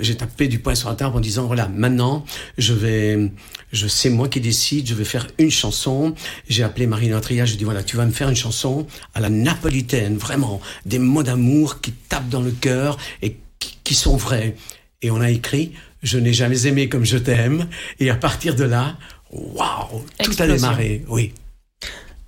[0.00, 2.24] j'ai tapé du poing sur la table en disant voilà maintenant
[2.58, 3.30] je vais,
[3.72, 6.14] je sais moi qui décide, je vais faire une chanson.
[6.48, 9.30] J'ai appelé Marine Tria, je dis voilà tu vas me faire une chanson à la
[9.30, 14.56] napolitaine, vraiment des mots d'amour qui tapent dans le cœur et qui, qui sont vrais.
[15.02, 15.72] Et on a écrit
[16.02, 17.68] je n'ai jamais aimé comme je t'aime.
[18.00, 18.96] Et à partir de là,
[19.30, 21.04] waouh, tout a démarré.
[21.08, 21.32] Oui.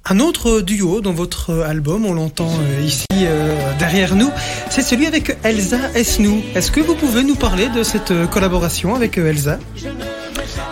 [0.06, 4.30] Un autre duo dans votre album, on l'entend euh, ici euh, derrière nous,
[4.68, 6.42] c'est celui avec Elsa Esnou.
[6.54, 9.58] Est-ce que vous pouvez nous parler de cette euh, collaboration avec Elsa?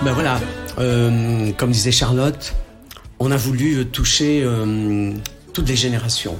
[0.03, 0.39] Ben voilà,
[1.57, 2.55] comme disait Charlotte,
[3.21, 4.45] on a voulu toucher
[5.55, 6.37] toutes les générations.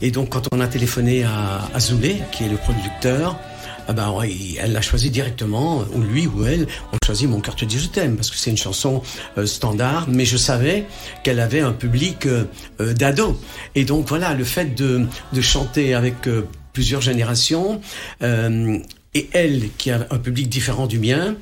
[0.00, 3.38] Et donc quand on a téléphoné à Azoulay, qui est le producteur,
[3.90, 7.64] ah ben, elle l'a choisi directement, ou lui ou elle ont choisi Mon cœur te
[7.64, 9.02] dit je t'aime, parce que c'est une chanson
[9.36, 10.84] euh, standard, mais je savais
[11.24, 12.44] qu'elle avait un public euh,
[12.80, 13.34] euh, d'ados.
[13.74, 16.28] Et donc voilà, le fait de, de chanter avec
[16.72, 17.80] plusieurs générations,
[18.22, 21.34] et elle, qui a un public différent du mien,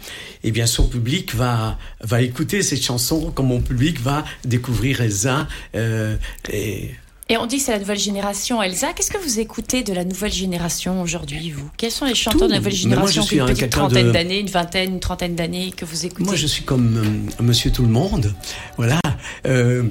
[0.42, 5.46] eh bien son public va va écouter cette chanson comme mon public va découvrir Elsa.
[5.74, 6.94] et
[7.28, 8.62] et on dit que c'est la nouvelle génération.
[8.62, 11.68] Elsa, qu'est-ce que vous écoutez de la nouvelle génération aujourd'hui, vous?
[11.76, 14.94] Quels sont les chanteurs de la nouvelle génération qui ont une trentaine d'années, une vingtaine,
[14.94, 16.24] une trentaine d'années que vous écoutez?
[16.24, 18.34] Moi, je suis comme euh, Monsieur Tout le Monde.
[18.76, 19.00] Voilà.
[19.46, 19.84] Euh,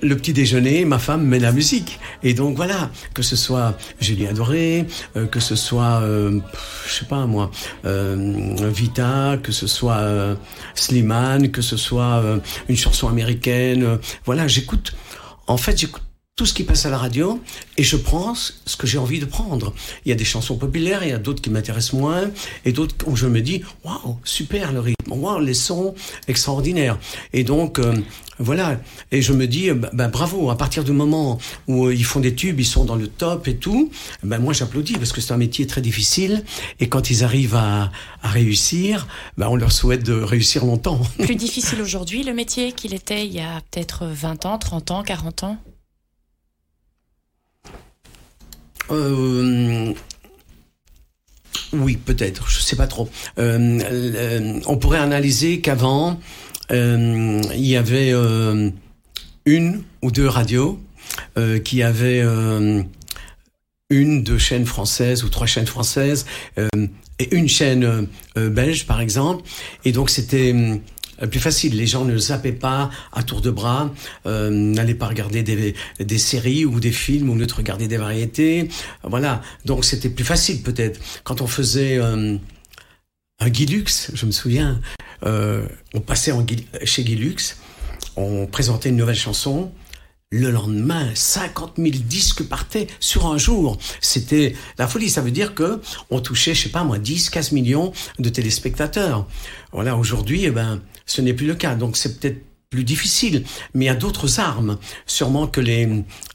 [0.00, 1.98] le petit déjeuner, ma femme met la musique.
[2.22, 6.40] Et donc voilà, que ce soit Julien Doré, euh, que ce soit, euh,
[6.86, 7.50] je sais pas moi,
[7.84, 10.36] euh, Vita, que ce soit
[10.74, 12.22] Slimane, que ce soit
[12.68, 13.98] une chanson américaine.
[14.24, 14.94] voilà, j'écoute
[15.46, 16.02] en fait, j'écoute
[16.38, 17.42] tout ce qui passe à la radio
[17.76, 19.74] et je prends ce que j'ai envie de prendre.
[20.06, 22.30] Il y a des chansons populaires, il y a d'autres qui m'intéressent moins
[22.64, 25.96] et d'autres où je me dis waouh super le rythme, waouh les sons
[26.28, 26.96] extraordinaires.
[27.32, 27.92] Et donc euh,
[28.38, 32.04] voilà et je me dis bah, bah, bravo à partir du moment où euh, ils
[32.04, 33.90] font des tubes, ils sont dans le top et tout.
[34.22, 36.44] Ben moi j'applaudis parce que c'est un métier très difficile
[36.78, 37.90] et quand ils arrivent à,
[38.22, 41.00] à réussir, ben on leur souhaite de réussir longtemps.
[41.18, 45.02] Plus difficile aujourd'hui le métier qu'il était il y a peut-être 20 ans, 30 ans,
[45.02, 45.58] 40 ans?
[48.90, 49.92] Euh,
[51.72, 53.08] oui, peut-être, je sais pas trop.
[53.38, 56.18] Euh, euh, on pourrait analyser qu'avant,
[56.70, 58.12] il y avait
[59.46, 60.80] une ou deux radios
[61.64, 62.22] qui avaient
[63.90, 66.26] une, deux chaînes françaises ou trois chaînes françaises
[67.18, 69.44] et une chaîne belge, par exemple.
[69.86, 70.54] Et donc, c'était
[71.26, 71.76] plus facile.
[71.76, 73.92] Les gens ne zappaient pas à tour de bras,
[74.26, 78.68] euh, n'allaient pas regarder des, des séries ou des films ou ne regarder des variétés.
[79.02, 79.42] Voilà.
[79.64, 81.00] Donc c'était plus facile peut-être.
[81.24, 82.36] Quand on faisait euh,
[83.40, 84.80] un Guilux, je me souviens,
[85.24, 86.32] euh, on passait
[86.84, 87.56] chez Guilux,
[88.16, 89.70] on présentait une nouvelle chanson,
[90.30, 93.78] le lendemain, 50 000 disques partaient sur un jour.
[94.02, 95.08] C'était la folie.
[95.08, 99.26] Ça veut dire que on touchait, je sais pas moi, 10, 15 millions de téléspectateurs.
[99.72, 101.74] Voilà, aujourd'hui, eh ben, ce n'est plus le cas.
[101.74, 102.38] Donc c'est peut-être
[102.70, 104.76] plus difficile, mais il y a d'autres armes.
[105.06, 105.88] Sûrement que les,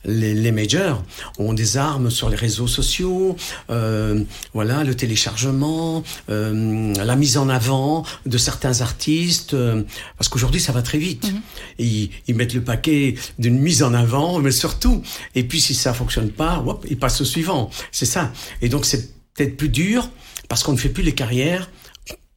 [0.04, 1.04] les, les, majors
[1.38, 3.36] ont des armes sur les réseaux sociaux,
[3.70, 9.84] euh, voilà, le téléchargement, euh, la mise en avant de certains artistes, euh,
[10.18, 11.32] parce qu'aujourd'hui ça va très vite.
[11.32, 11.42] Mm -hmm.
[11.78, 15.04] ils, ils, mettent le paquet d'une mise en avant, mais surtout,
[15.36, 17.70] et puis si ça fonctionne pas, hop, ils passent au suivant.
[17.92, 18.24] C'est ça.
[18.64, 19.04] Et donc c'est
[19.36, 20.10] peut-être plus dur
[20.50, 21.70] parce qu'on ne fait plus les carrières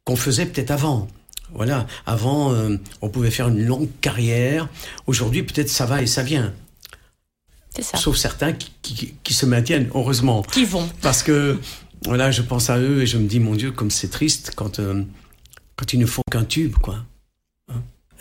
[0.05, 1.09] qu'on faisait peut-être avant.
[1.57, 4.69] Voilà, avant, euh, on pouvait faire une longue carrière.
[5.07, 6.53] Aujourd'hui, peut-être ça va et ça vient.
[7.75, 7.97] C'est ça.
[7.97, 10.43] Sauf certains qui, qui, qui, se maintiennent, heureusement.
[10.43, 10.87] Qui vont.
[11.01, 11.59] Parce que,
[12.05, 14.81] voilà, je pense à eux et je me dis, mon Dieu, comme c'est triste quand,
[14.81, 15.03] euh,
[15.77, 16.99] quand ils ne font qu'un tube, quoi.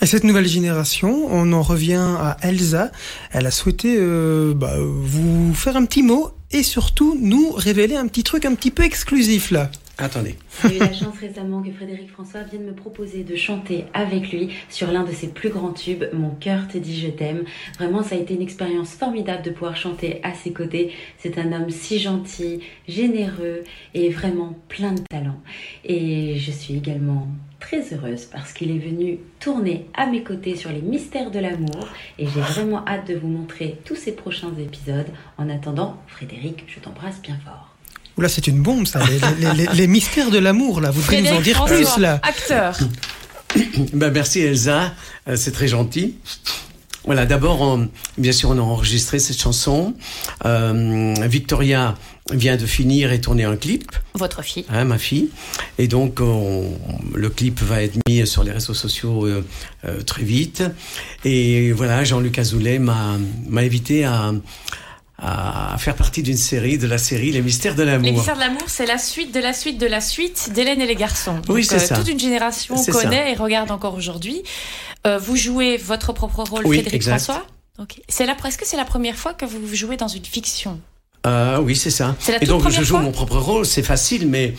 [0.01, 2.91] Et cette nouvelle génération, on en revient à Elsa.
[3.31, 8.07] Elle a souhaité euh, bah, vous faire un petit mot et surtout nous révéler un
[8.07, 9.71] petit truc un petit peu exclusif là.
[9.97, 10.35] Attendez.
[10.61, 14.49] J'ai eu la chance récemment que Frédéric François vienne me proposer de chanter avec lui
[14.69, 17.45] sur l'un de ses plus grands tubes, Mon cœur te dit je t'aime.
[17.77, 20.91] Vraiment, ça a été une expérience formidable de pouvoir chanter à ses côtés.
[21.17, 25.39] C'est un homme si gentil, généreux et vraiment plein de talent.
[25.85, 27.27] Et je suis également
[27.61, 31.87] très heureuse parce qu'il est venu tourner à mes côtés sur les mystères de l'amour
[32.19, 35.07] et j'ai vraiment hâte de vous montrer tous ces prochains épisodes.
[35.37, 37.74] En attendant, Frédéric, je t'embrasse bien fort.
[38.17, 39.03] Oula, c'est une bombe, ça.
[39.05, 40.91] Les, les, les, les mystères de l'amour, là.
[40.91, 42.19] Vous devez nous en dire François, plus, là.
[42.23, 42.77] Acteur.
[43.93, 44.93] ben, merci, Elsa.
[45.27, 46.15] Euh, c'est très gentil.
[47.05, 47.79] Voilà, d'abord,
[48.17, 49.93] bien sûr, on a enregistré cette chanson.
[50.45, 51.95] Euh, Victoria
[52.31, 53.91] vient de finir et tourner un clip.
[54.15, 54.65] Votre fille.
[54.69, 55.29] Hein, ma fille.
[55.77, 56.71] Et donc, on,
[57.13, 59.45] le clip va être mis sur les réseaux sociaux euh,
[59.85, 60.63] euh, très vite.
[61.23, 63.17] Et voilà, Jean-Luc Azoulay m'a
[63.55, 64.33] invité à
[65.17, 68.05] à faire partie d'une série, de la série Les Mystères de l'amour.
[68.05, 70.85] Les Mystères de l'amour, c'est la suite de la suite de la suite d'Hélène et
[70.85, 71.41] les garçons.
[71.47, 71.95] Oui, c'est euh, ça.
[71.95, 73.29] Toute une génération connaît ça.
[73.29, 74.43] et regarde encore aujourd'hui.
[75.07, 77.23] Euh, vous jouez votre propre rôle, oui, Frédéric exact.
[77.23, 77.45] François.
[77.77, 78.01] Okay.
[78.07, 80.79] C'est la presque c'est la première fois que vous jouez dans une fiction?
[81.25, 82.15] Euh, oui, c'est ça.
[82.41, 84.53] Et donc je joue mon propre rôle, c'est facile, mais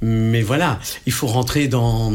[0.00, 2.12] mais voilà, il faut rentrer dans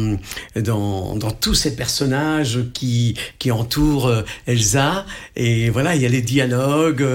[0.55, 4.11] dans dans tous ces personnages qui qui entourent
[4.47, 5.05] Elsa.
[5.35, 7.05] Et voilà, il y a les dialogues,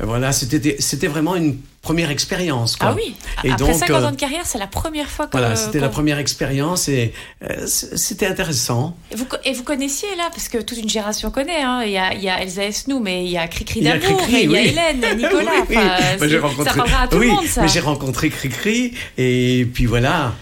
[0.00, 2.76] voilà, c'était c'était vraiment une première expérience.
[2.76, 2.90] Quoi.
[2.90, 3.14] Ah oui.
[3.44, 5.32] Et Après donc, 50 ans de carrière, c'est la première fois que.
[5.32, 8.96] Voilà, c'était la première expérience et euh, c'était intéressant.
[9.10, 11.60] Et vous, et vous connaissiez là, parce que toute une génération connaît.
[11.62, 11.82] Hein.
[11.84, 13.90] Il, y a, il y a Elsa Esnou, mais il y a Cricri Il y
[13.90, 14.62] a d'amour, et il y a.
[14.62, 15.50] Hélène, Nicolas.
[15.68, 15.76] oui, oui.
[15.76, 16.88] Bah, rencontré...
[16.88, 17.62] Ça à tout oui, le monde, ça.
[17.62, 20.34] Mais j'ai rencontré Cricri et puis voilà.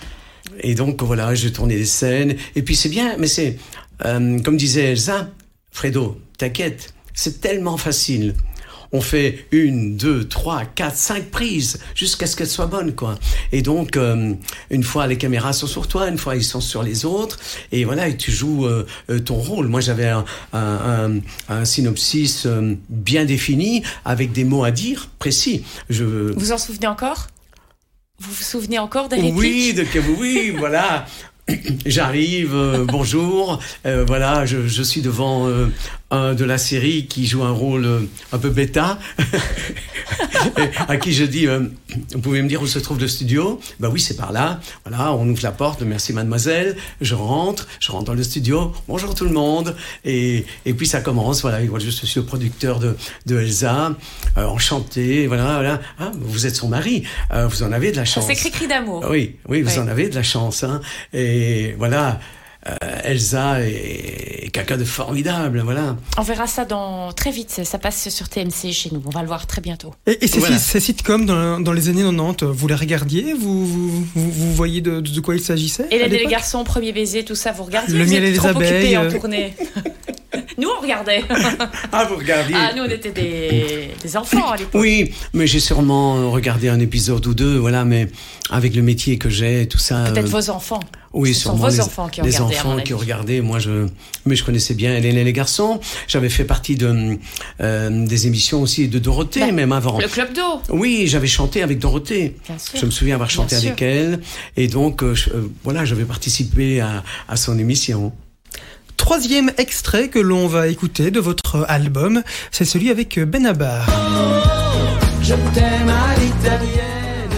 [0.62, 2.36] Et donc voilà, j'ai tourné des scènes.
[2.54, 3.56] Et puis c'est bien, mais c'est
[4.04, 5.30] euh, comme disait Elsa,
[5.70, 8.34] Fredo, t'inquiète, c'est tellement facile
[8.92, 13.18] on fait une, deux, trois, quatre, cinq prises jusqu'à ce qu'elles soient bonnes, quoi.
[13.52, 14.34] Et donc, euh,
[14.70, 17.38] une fois les caméras sont sur toi, une fois ils sont sur les autres,
[17.72, 18.86] et voilà, et tu joues euh,
[19.24, 19.68] ton rôle.
[19.68, 25.08] Moi, j'avais un, un, un, un, synopsis euh, bien défini avec des mots à dire
[25.18, 25.64] précis.
[25.88, 26.04] Je...
[26.04, 27.28] Vous en souvenez encore?
[28.18, 29.86] Vous vous souvenez encore des répliques Oui, de,
[30.18, 31.06] oui, voilà.
[31.86, 35.68] J'arrive, euh, bonjour, euh, voilà, je, je, suis devant euh,
[36.10, 38.98] de la série qui joue un rôle un peu bêta,
[40.88, 44.00] à qui je dis, vous pouvez me dire où se trouve le studio Bah oui,
[44.00, 44.60] c'est par là.
[44.84, 49.14] Voilà, on ouvre la porte, merci mademoiselle, je rentre, je rentre dans le studio, bonjour
[49.14, 52.96] tout le monde, et, et puis ça commence, voilà, je suis le producteur de,
[53.26, 53.96] de Elsa,
[54.36, 55.80] enchanté, voilà, voilà.
[55.98, 58.24] Ah, vous êtes son mari, vous en avez de la chance.
[58.26, 59.04] C'est cri cri d'amour.
[59.08, 60.80] Oui, oui, vous en avez de la chance, hein.
[61.12, 62.20] Et voilà.
[62.68, 65.96] Euh, Elsa est, quelqu'un de formidable, voilà.
[66.18, 67.62] On verra ça dans très vite.
[67.64, 69.02] Ça passe sur TMC chez nous.
[69.06, 69.94] On va le voir très bientôt.
[70.06, 73.32] Et, ces, sitcoms dans, les années 90, vous les regardiez?
[73.32, 73.66] Vous,
[74.14, 75.86] vous, voyez de, quoi il s'agissait?
[75.90, 78.96] Et les garçons, premier baiser, tout ça, vous regardiez Le miel et les abeilles.
[78.96, 79.10] en euh.
[79.10, 79.54] tournée.
[80.80, 81.22] On regardait.
[81.92, 84.80] Ah, vous regardiez Ah, nous, on était des, des enfants à l'époque.
[84.80, 88.08] Oui, mais j'ai sûrement regardé un épisode ou deux, voilà, mais
[88.50, 90.04] avec le métier que j'ai, tout ça.
[90.12, 90.80] Peut-être euh, vos enfants.
[91.12, 92.56] Oui, Ce sont vos les, enfants qui ont les regardé.
[92.56, 93.40] enfants qui ont regardé.
[93.40, 93.86] Moi, je,
[94.24, 95.80] mais je connaissais bien Hélène et les garçons.
[96.08, 97.18] J'avais fait partie de
[97.60, 99.98] euh, des émissions aussi de Dorothée, Bah, même avant.
[100.00, 100.62] Le club d'eau.
[100.70, 102.36] Oui, j'avais chanté avec Dorothée.
[102.46, 102.78] Bien sûr.
[102.80, 104.20] Je me souviens avoir chanté Bien avec elle,
[104.56, 108.12] et donc euh, je- euh, voilà, j'avais participé à, à son émission.
[109.04, 113.86] Troisième extrait que l'on va écouter de votre album, c'est celui avec Benabar.
[115.22, 117.30] Je t'aime à l'italienne.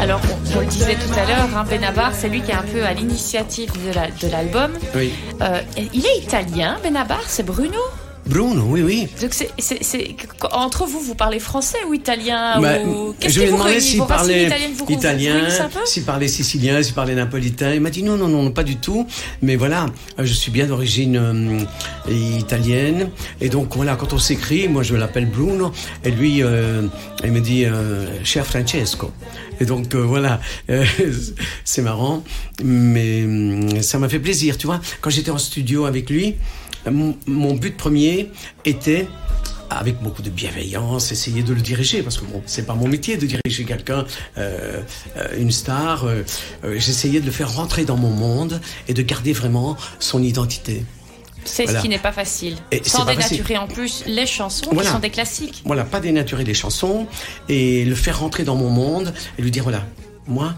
[0.00, 0.20] Alors,
[0.54, 2.84] on, on le disait tout à l'heure, hein, Benabar, c'est lui qui est un peu
[2.84, 4.72] à l'initiative de la- de l'album.
[4.96, 5.12] Oui.
[5.40, 5.60] Euh,
[5.94, 7.78] il est italien, Benabar, c'est Bruno?
[8.24, 9.08] Bruno, oui, oui.
[9.20, 10.14] Donc c'est, c'est, c'est-
[10.52, 13.80] entre vous, vous parlez français ou italien Bah, ou qu'est-ce je lui ai vous demandé
[13.80, 15.48] s'il racines parlait vous, italien,
[15.84, 17.74] s'il parlait sicilien, s'il parlait napolitain.
[17.74, 19.06] Il m'a dit non, non, non, pas du tout.
[19.42, 19.86] Mais voilà,
[20.18, 22.08] euh, je suis bien d'origine euh,
[22.38, 23.10] italienne.
[23.40, 25.72] Et donc voilà, quand on s'écrit, moi je l'appelle Bruno,
[26.04, 26.82] et lui, euh,
[27.24, 29.10] il me dit euh, cher Francesco.
[29.60, 30.40] Et donc voilà,
[31.64, 32.22] c'est marrant,
[32.62, 34.80] mais hum, ça m'a fait plaisir, tu vois.
[35.00, 36.36] Quand j'étais en studio avec lui,
[36.90, 38.30] mon, but premier
[38.64, 39.06] était
[39.70, 43.16] avec beaucoup de bienveillance, essayer de le diriger, parce que bon, c'est pas mon métier
[43.16, 44.04] de diriger quelqu'un,
[44.36, 44.80] euh,
[45.16, 46.04] euh, une star.
[46.04, 46.22] euh,
[46.76, 50.84] J'essayais de le faire rentrer dans mon monde et de garder vraiment son identité.
[51.44, 51.78] C'est Voilà.
[51.80, 52.56] ce qui n'est pas facile.
[52.70, 53.16] Et Sans facile.
[53.16, 54.88] dénaturer en plus les chansons Voilà.
[54.90, 55.62] qui sont des classiques.
[55.64, 57.06] Voilà, pas dénaturer les chansons
[57.48, 59.84] et le faire rentrer dans mon monde et lui dire voilà.
[60.26, 60.54] Moi,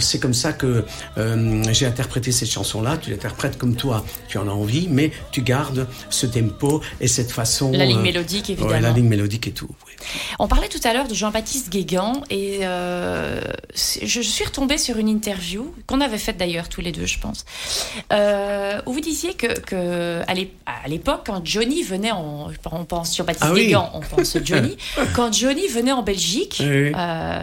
[0.00, 0.84] sais comme ça que
[1.18, 2.96] euh, j'ai interprété cette chanson-là.
[2.96, 7.30] Tu l'interprètes comme toi, tu en as envie, mais tu gardes ce tempo et cette
[7.30, 7.72] façon.
[7.72, 8.80] La ligne euh, mélodique, ouais, évidemment.
[8.80, 9.68] la ligne mélodique et tout.
[9.86, 9.92] oui.
[10.38, 13.40] On parlait tout à l'heure de Jean-Baptiste Guégan et euh,
[13.74, 17.18] c'est- je suis retombée sur une interview qu'on avait faite d'ailleurs tous les deux, je
[17.18, 17.44] pense,
[18.86, 23.16] où vous disiez que, que à l'ép- à l'époque, quand Johnny venait en, on pense
[23.16, 23.74] Jean-Baptiste Ah oui.
[23.94, 24.76] On pense Johnny,
[25.14, 26.92] quand Johnny venait en Belgique, Oui,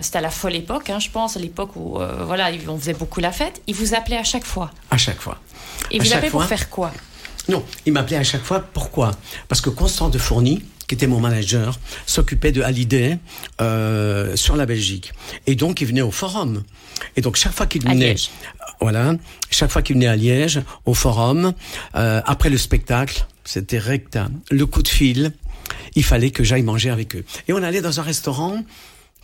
[0.02, 2.94] c'était à la folle époque, hein, je pense, à l'époque où euh, voilà, on faisait
[2.94, 4.72] beaucoup la fête, il vous appelait à chaque fois.
[4.92, 5.40] À chaque fois.
[5.92, 6.92] Et À vous appelez pour faire quoi?
[7.48, 8.60] Non, il m'appelait à chaque fois.
[8.60, 9.12] Pourquoi?
[9.48, 13.18] Parce que Constant de Fourny, qui était mon manager, s'occupait de Hallyday
[13.62, 15.14] euh, sur la Belgique.
[15.48, 16.64] Et donc, il venait au forum.
[17.16, 18.30] Et donc, chaque fois qu'il venait, Liège.
[18.82, 19.16] voilà,
[19.50, 21.54] chaque fois qu'il venait à Liège, au forum,
[21.96, 25.32] euh, après le spectacle, c'était recta, le coup de fil,
[25.96, 27.26] il fallait que j'aille manger avec eux.
[27.48, 28.64] Et on allait dans un restaurant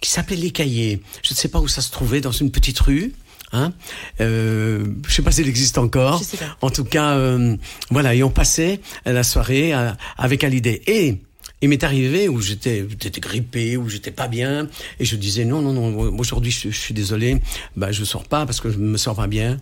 [0.02, 1.02] qui s'appelait Les Cahiers.
[1.24, 3.14] Je ne sais pas où ça se trouvait, dans une petite rue.
[3.52, 3.74] Hein
[4.20, 6.22] euh, je sais pas s'il existe encore.
[6.62, 7.56] En tout cas, euh,
[7.90, 10.82] voilà, et on passait la soirée euh, avec Hallyday.
[10.88, 11.22] Et
[11.62, 12.86] il m'est arrivé où j'étais
[13.20, 14.68] grippé, où j'étais pas bien,
[15.00, 17.42] et je disais non, non, non, aujourd'hui je, je suis désolé,
[17.76, 19.58] bah je sors pas parce que je me sens pas bien.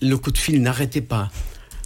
[0.00, 1.30] Le coup de fil n'arrêtait pas.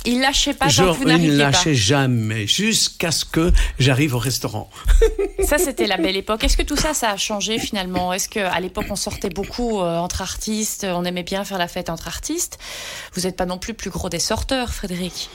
[0.07, 1.51] Il lâchait pas tant que vous ne pas.
[1.51, 4.71] lâchais jamais jusqu'à ce que j'arrive au restaurant.
[5.47, 6.45] Ça, c'était la belle époque.
[6.45, 8.13] Est-ce que tout ça, ça a changé finalement?
[8.13, 10.87] Est-ce qu'à l'époque, on sortait beaucoup euh, entre artistes?
[10.89, 12.59] On aimait bien faire la fête entre artistes?
[13.15, 15.29] Vous n'êtes pas non plus plus gros des sorteurs, Frédéric?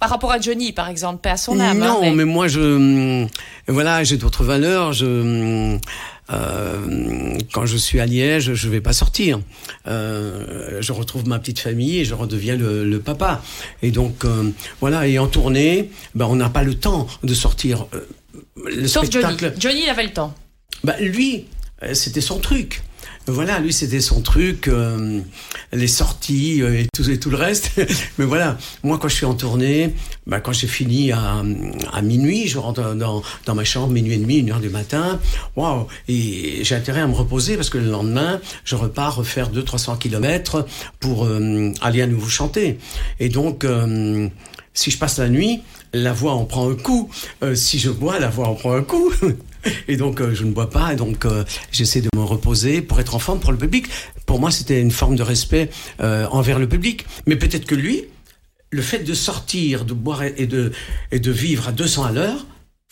[0.00, 1.82] Par rapport à Johnny, par exemple, paix à son âme.
[1.82, 2.24] hein, Non, mais...
[2.24, 3.28] moi, je, hum,
[3.68, 4.92] voilà, j'ai d'autres valeurs.
[4.94, 5.80] Je, hum,
[6.32, 9.40] euh, quand je suis à Liège, je vais pas sortir.
[9.86, 13.42] Euh, je retrouve ma petite famille et je redeviens le, le papa.
[13.82, 15.06] Et donc, euh, voilà.
[15.06, 17.86] Et en tournée, ben, on n'a pas le temps de sortir.
[17.94, 18.08] Euh,
[18.64, 19.52] le Sauf spectacle.
[19.58, 19.60] Johnny.
[19.60, 20.34] Johnny, il avait le temps.
[20.84, 21.46] Bah, lui,
[21.82, 22.82] euh, c'était son truc.
[23.26, 25.20] Voilà, lui, c'était son truc, euh,
[25.72, 27.70] les sorties euh, et tout, et tout le reste.
[28.18, 29.94] Mais voilà, moi, quand je suis en tournée,
[30.26, 31.42] bah, quand j'ai fini à,
[31.92, 35.20] à minuit, je rentre dans, dans ma chambre, minuit et demi, une heure du matin.
[35.54, 39.98] Waouh Et j'ai intérêt à me reposer parce que le lendemain, je repars refaire 200-300
[39.98, 40.66] kilomètres
[40.98, 42.78] pour euh, aller à nouveau chanter.
[43.20, 44.28] Et donc, euh,
[44.74, 47.10] si je passe la nuit, la voix en prend un coup.
[47.42, 49.12] Euh, si je bois, la voix en prend un coup.
[49.88, 50.92] Et donc, euh, je ne bois pas.
[50.92, 53.86] Et donc, euh, j'essaie de me reposer pour être en forme pour le public.
[54.26, 55.70] Pour moi, c'était une forme de respect
[56.00, 57.06] euh, envers le public.
[57.26, 58.04] Mais peut-être que lui,
[58.70, 60.72] le fait de sortir, de boire et de,
[61.10, 62.46] et de vivre à 200 à l'heure,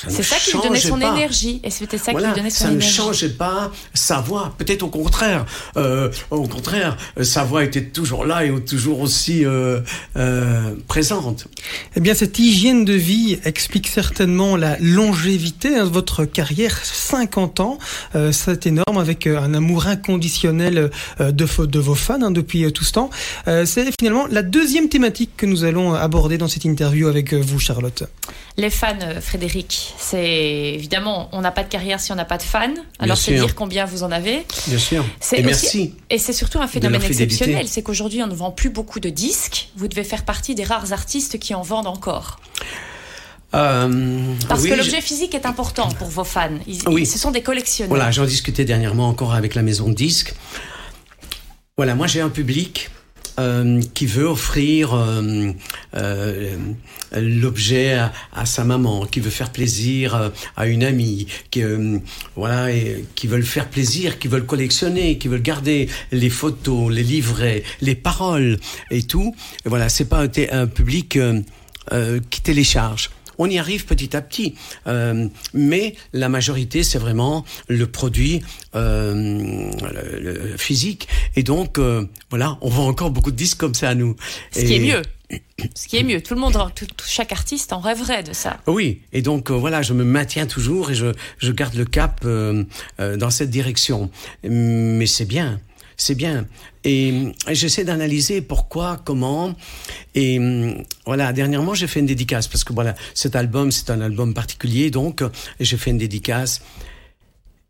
[0.07, 1.61] c'est ça qui lui donnait son énergie.
[1.65, 2.89] Et c'était ça qui lui donnait son ça énergie.
[2.89, 4.55] Ça ne changeait pas sa voix.
[4.57, 5.45] Peut-être au contraire.
[5.77, 9.81] Euh, au contraire, sa voix était toujours là et toujours aussi euh,
[10.17, 11.49] euh, présente.
[11.97, 16.79] Eh bien, cette hygiène de vie explique certainement la longévité de votre carrière.
[16.85, 17.79] 50 ans,
[18.15, 22.71] euh, c'est énorme, avec euh, un amour inconditionnel euh, de, de vos fans hein, depuis
[22.73, 23.11] tout ce temps.
[23.47, 28.05] c'est finalement la deuxième thématique que nous allons aborder dans cette interview avec vous, Charlotte.
[28.57, 32.42] Les fans, Frédéric c'est évidemment, on n'a pas de carrière si on n'a pas de
[32.42, 32.74] fans.
[32.98, 34.44] Alors c'est dire combien vous en avez.
[34.66, 35.05] Bien sûr.
[35.33, 35.94] Et merci.
[36.11, 39.70] Et c'est surtout un phénomène exceptionnel, c'est qu'aujourd'hui on ne vend plus beaucoup de disques.
[39.77, 42.40] Vous devez faire partie des rares artistes qui en vendent encore.
[43.55, 46.51] Euh, Parce que l'objet physique est important pour vos fans.
[46.87, 47.07] oui.
[47.07, 47.88] Ce sont des collectionneurs.
[47.88, 50.35] Voilà, j'en discutais dernièrement encore avec la maison de disques.
[51.79, 52.90] Voilà, moi j'ai un public
[53.38, 55.53] euh, qui veut offrir euh,
[55.94, 56.57] euh,
[57.12, 57.96] l'objet
[58.33, 61.62] à, sa maman, qui veut faire plaisir à une amie, qui
[62.35, 67.05] voilà, et, qui veulent faire plaisir, qui veulent collectionner, qui veulent garder les photos, les
[67.05, 68.59] livrets, les paroles
[68.90, 69.35] et tout.
[69.64, 71.18] Et voilà, c'est pas un, un public
[72.31, 73.11] qui télécharge.
[73.38, 74.55] On y arrive petit à petit,
[74.87, 78.42] euh, mais la majorité, c'est vraiment le produit
[78.74, 79.70] euh,
[80.20, 81.09] le, physique.
[81.37, 84.16] Et donc, euh, voilà, on vend encore beaucoup de disques comme ça à nous.
[84.53, 85.03] Ce qui est mieux.
[85.74, 88.59] Ce qui est mieux, tout le monde, tout, chaque artiste en rêverait de ça.
[88.66, 93.31] Oui, et donc voilà, je me maintiens toujours et je, je garde le cap dans
[93.31, 94.11] cette direction.
[94.42, 95.61] Mais c'est bien,
[95.98, 96.46] c'est bien.
[96.90, 99.55] Et j'essaie d'analyser pourquoi, comment.
[100.14, 100.40] Et
[101.05, 104.90] voilà, dernièrement, j'ai fait une dédicace parce que voilà, cet album, c'est un album particulier,
[104.90, 105.22] donc
[105.61, 106.62] j'ai fait une dédicace.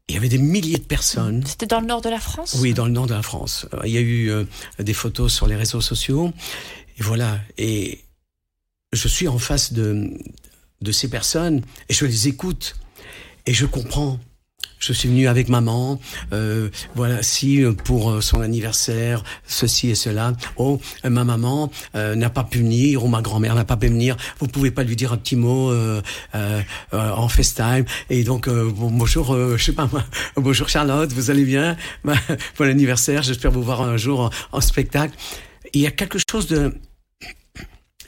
[0.09, 1.45] Il y avait des milliers de personnes.
[1.45, 2.59] C'était dans le nord de la France?
[2.61, 3.67] Oui, dans le nord de la France.
[3.85, 4.45] Il y a eu euh,
[4.79, 6.33] des photos sur les réseaux sociaux.
[6.97, 7.41] Et voilà.
[7.59, 7.99] Et
[8.93, 10.17] je suis en face de,
[10.81, 12.77] de ces personnes et je les écoute
[13.47, 14.21] et je comprends
[14.79, 16.01] je suis venu avec maman,
[16.33, 20.33] euh, voilà, si euh, pour euh, son anniversaire, ceci et cela.
[20.57, 24.17] Oh, euh, ma maman n'a pas pu venir, ou ma grand-mère n'a pas pu venir.
[24.39, 26.01] Vous pouvez pas lui dire un petit mot euh,
[26.93, 27.85] en FaceTime.
[28.11, 29.89] Et donc, bonjour, je sais pas
[30.37, 31.77] bonjour Charlotte, vous allez bien?
[32.55, 35.15] Pour l'anniversaire, j'espère vous voir un jour en, spectacle.
[35.73, 36.75] il y a quelque chose de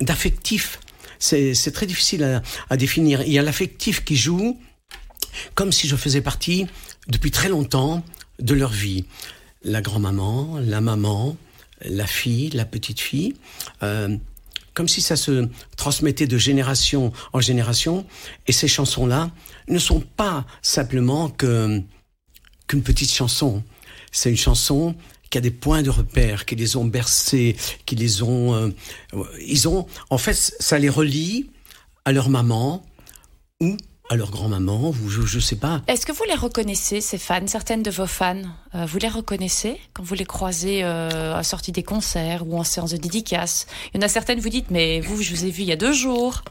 [0.00, 0.80] d'affectif.
[1.18, 3.22] C'est très difficile à définir.
[3.22, 4.58] Il y a l'affectif qui joue
[5.54, 6.66] comme si je faisais partie
[7.08, 8.04] depuis très longtemps
[8.38, 9.04] de leur vie.
[9.62, 11.36] La grand-maman, la maman,
[11.82, 13.34] la fille, la petite fille,
[13.82, 14.16] euh,
[14.74, 18.06] comme si ça se transmettait de génération en génération.
[18.46, 19.30] Et ces chansons-là
[19.68, 21.84] ne sont pas simplement qu'une
[22.68, 23.62] petite chanson.
[24.12, 24.94] C'est une chanson
[25.30, 28.70] qui a des points de repère, qui les ont bercés, qui les ont, euh,
[29.46, 31.50] ils ont, en fait, ça les relie
[32.04, 32.84] à leur maman
[33.60, 33.76] ou
[34.10, 35.82] à leur grand-maman, ou je ne sais pas.
[35.86, 38.42] Est-ce que vous les reconnaissez, ces fans, certaines de vos fans?
[38.74, 42.64] Euh, Vous les reconnaissez quand vous les croisez euh, à sortie des concerts ou en
[42.64, 43.68] séance de dédicace?
[43.94, 45.72] Il y en a certaines, vous dites, mais vous, je vous ai vu il y
[45.72, 46.42] a deux jours.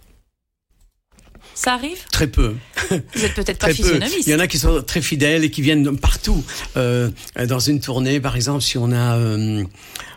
[1.54, 2.00] Ça arrive?
[2.13, 2.56] Très peu.
[2.89, 4.26] Vous êtes peut-être pas physionomiste.
[4.26, 6.41] Il y en a qui sont très fidèles et qui viennent partout.
[6.78, 7.12] Euh,
[7.45, 9.17] dans une tournée, par exemple, si on a...
[9.17, 9.65] Euh,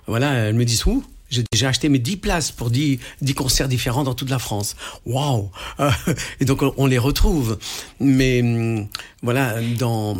[0.06, 1.02] voilà, elles me disent, où
[1.32, 4.76] j'ai déjà acheté mes 10 places pour 10, 10 concerts différents dans toute la France.
[5.06, 5.50] Waouh
[6.40, 7.58] Et donc on, les retrouve.
[7.98, 8.86] Mais hum,
[9.22, 10.16] voilà, dans,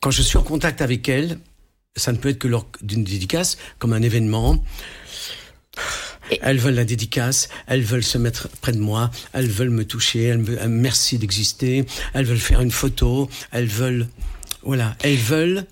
[0.00, 1.38] quand je suis en contact avec elles,
[1.96, 4.62] ça ne peut être que lors d'une dédicace, comme un événement.
[6.42, 10.24] Elles veulent la dédicace, elles veulent se mettre près de moi, elles veulent me toucher,
[10.24, 14.06] elles me merci d'exister, elles veulent faire une photo, elles veulent,
[14.62, 15.66] voilà, elles veulent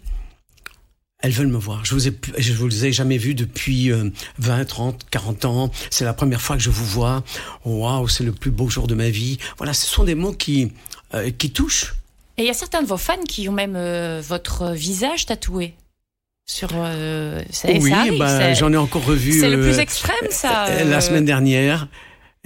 [1.20, 1.85] elles veulent me voir.
[1.85, 3.90] Je vous ai, je vous ai jamais vu depuis
[4.38, 5.70] 20, 30, 40 ans.
[5.90, 7.24] C'est la première fois que je vous vois.
[7.64, 9.38] Waouh, c'est le plus beau jour de ma vie.
[9.57, 10.72] Voilà, ce sont des mots qui,
[11.14, 11.94] euh, qui touchent.
[12.37, 15.74] Et il y a certains de vos fans qui ont même euh, votre visage tatoué.
[16.46, 19.38] Sur, euh, ça, oui, bah, j'en ai encore revu.
[19.38, 20.85] C'est le plus extrême, ça.
[20.85, 21.88] La semaine dernière.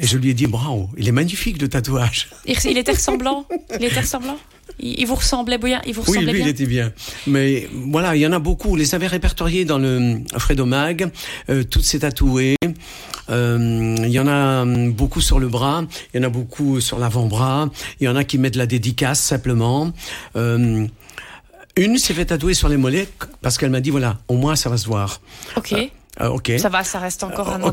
[0.02, 2.28] Et je lui ai dit, bravo, il est magnifique le tatouage.
[2.44, 3.46] Il était ressemblant.
[3.78, 4.36] Il était ressemblant.
[4.80, 6.92] Il vous ressemblait bien Il vous ressemblait Oui, lui, il était bien.
[7.26, 8.70] Mais voilà, il y en a beaucoup.
[8.70, 11.10] Vous les avez répertoriés dans le Fredo Mag,
[11.48, 12.56] euh, toutes ces tatouées.
[13.30, 16.98] Euh, il y en a beaucoup sur le bras, il y en a beaucoup sur
[16.98, 19.92] l'avant-bras, il y en a qui mettent la dédicace simplement.
[20.34, 20.86] Euh,
[21.76, 23.08] une s'est fait tatouer sur les mollets
[23.40, 25.20] parce qu'elle m'a dit voilà, au moins ça va se voir.
[25.56, 25.74] Ok.
[26.20, 26.52] Ok.
[26.58, 27.72] Ça va, ça reste encore un endroit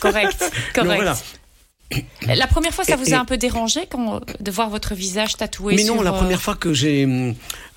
[0.00, 0.52] correct.
[0.74, 0.96] correct.
[0.96, 1.16] voilà.
[2.26, 5.76] La première fois, ça vous a un peu dérangé quand, de voir votre visage tatoué
[5.76, 7.06] Mais non, sur, la euh, première fois que j'ai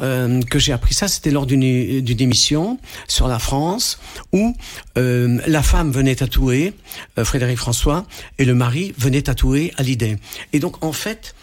[0.02, 4.00] euh, que j'ai appris ça, c'était lors d'une d'une émission sur la France
[4.34, 4.56] où
[4.98, 6.74] euh, la femme venait tatouer
[7.20, 8.08] euh, Frédéric François
[8.40, 10.18] et le mari venait tatouer Hallyday.
[10.54, 11.36] Et donc en fait,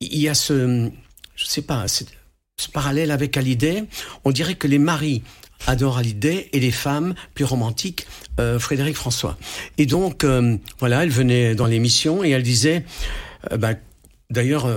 [0.00, 0.90] il y a ce
[1.36, 2.04] je sais pas, ce
[2.72, 3.84] parallèle avec Hallyday.
[4.24, 5.22] On dirait que les maris
[5.66, 8.06] adorent Hallyday et les femmes plus romantiques
[8.40, 9.36] euh, Frédéric François.
[9.78, 12.84] Et donc euh, voilà, elle venait dans l'émission et elle disait
[13.52, 13.74] euh, bah,
[14.28, 14.68] D'ailleurs,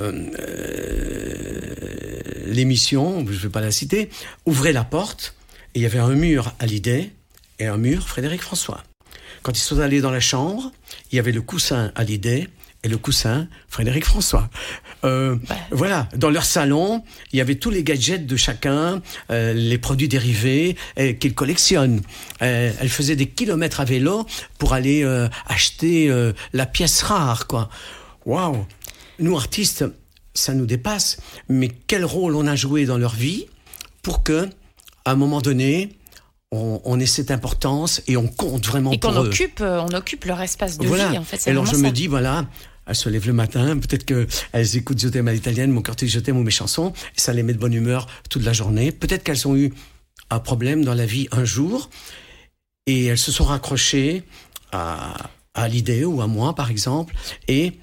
[2.45, 4.11] l'émission, je ne vais pas la citer,
[4.45, 5.33] ouvrait la porte
[5.73, 7.11] et il y avait un mur Hallyday
[7.57, 8.83] et un mur Frédéric François.
[9.41, 10.71] Quand ils sont allés dans la chambre,
[11.11, 12.47] il y avait le coussin Hallyday
[12.83, 14.49] et le coussin Frédéric François.
[15.03, 15.35] Euh,
[15.71, 17.03] Voilà, dans leur salon,
[17.33, 19.01] il y avait tous les gadgets de chacun,
[19.31, 22.01] euh, les produits dérivés euh, qu'ils collectionnent.
[22.39, 24.25] Elle faisait des kilomètres à vélo
[24.57, 25.03] pour aller
[25.47, 26.09] acheter
[26.53, 27.69] la pièce rare, quoi.
[28.25, 28.65] Waouh
[29.19, 29.85] Nous, artistes,
[30.33, 31.17] ça nous dépasse,
[31.49, 33.45] mais quel rôle on a joué dans leur vie
[34.01, 34.47] pour que,
[35.05, 35.98] à un moment donné,
[36.51, 39.27] on, on ait cette importance et on compte vraiment Et pour eux.
[39.27, 41.09] occupe, euh, on occupe leur espace de Voilà.
[41.09, 41.45] vie, en fait.
[41.47, 42.47] Et alors je me dis, voilà,
[42.87, 46.19] elles se lèvent le matin, peut-être qu'elles écoutent Je t'aime à l'italienne, mon quartier Je
[46.19, 48.91] t'aime ou mes chansons, et ça les met de bonne humeur toute la journée.
[48.91, 49.73] Peut-être qu'elles ont eu
[50.31, 51.89] un problème dans la vie un jour,
[52.87, 54.23] et elles se sont raccrochées
[54.71, 57.15] à, à l'idée ou à moi, par exemple,
[57.47, 57.73] et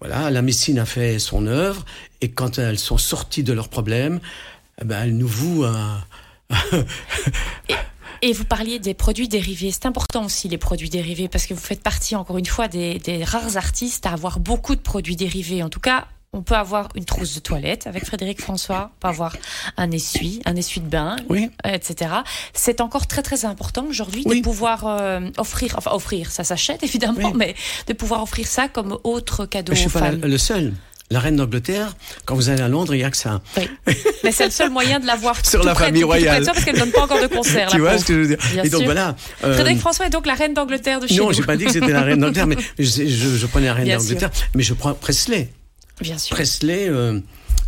[0.00, 1.84] voilà, la médecine a fait son œuvre,
[2.22, 4.18] et quand elles sont sorties de leurs problèmes,
[4.80, 6.02] eh ben, elles nous vouent un,
[8.22, 9.72] Et vous parliez des produits dérivés.
[9.72, 12.98] C'est important aussi les produits dérivés parce que vous faites partie encore une fois des,
[12.98, 15.62] des rares artistes à avoir beaucoup de produits dérivés.
[15.62, 19.08] En tout cas, on peut avoir une trousse de toilette avec Frédéric François, on peut
[19.08, 19.34] avoir
[19.76, 22.10] un essuie, un essuie de bain, oui, etc.
[22.52, 24.38] C'est encore très très important aujourd'hui Oui.
[24.38, 27.32] de pouvoir euh, offrir, enfin offrir, ça s'achète évidemment, Oui.
[27.36, 27.54] mais
[27.88, 30.72] de pouvoir offrir ça comme autre cadeau mais je aux suis pas le seul.
[31.12, 33.42] La reine d'Angleterre, quand vous allez à Londres, il n'y a que ça.
[33.56, 33.68] Oui.
[34.22, 36.44] Mais c'est le seul moyen de l'avoir Sur tout la près- famille tout royale.
[36.44, 37.68] parce qu'elle ne donne pas encore de concert.
[37.70, 38.00] tu la vois pauvre.
[38.02, 38.84] ce que je veux dire Bien Et donc sûr.
[38.86, 39.16] voilà.
[39.42, 41.32] euh, Frédéric François est donc la reine d'Angleterre de chez non, nous.
[41.32, 43.06] j'ai pas dit que c'était la reine d'Angleterre, mais je, je,
[43.36, 45.48] je prenais la reine d'Angleterre, mais je prends Presley.
[46.00, 46.36] Bien sûr.
[46.36, 47.18] Presley, euh,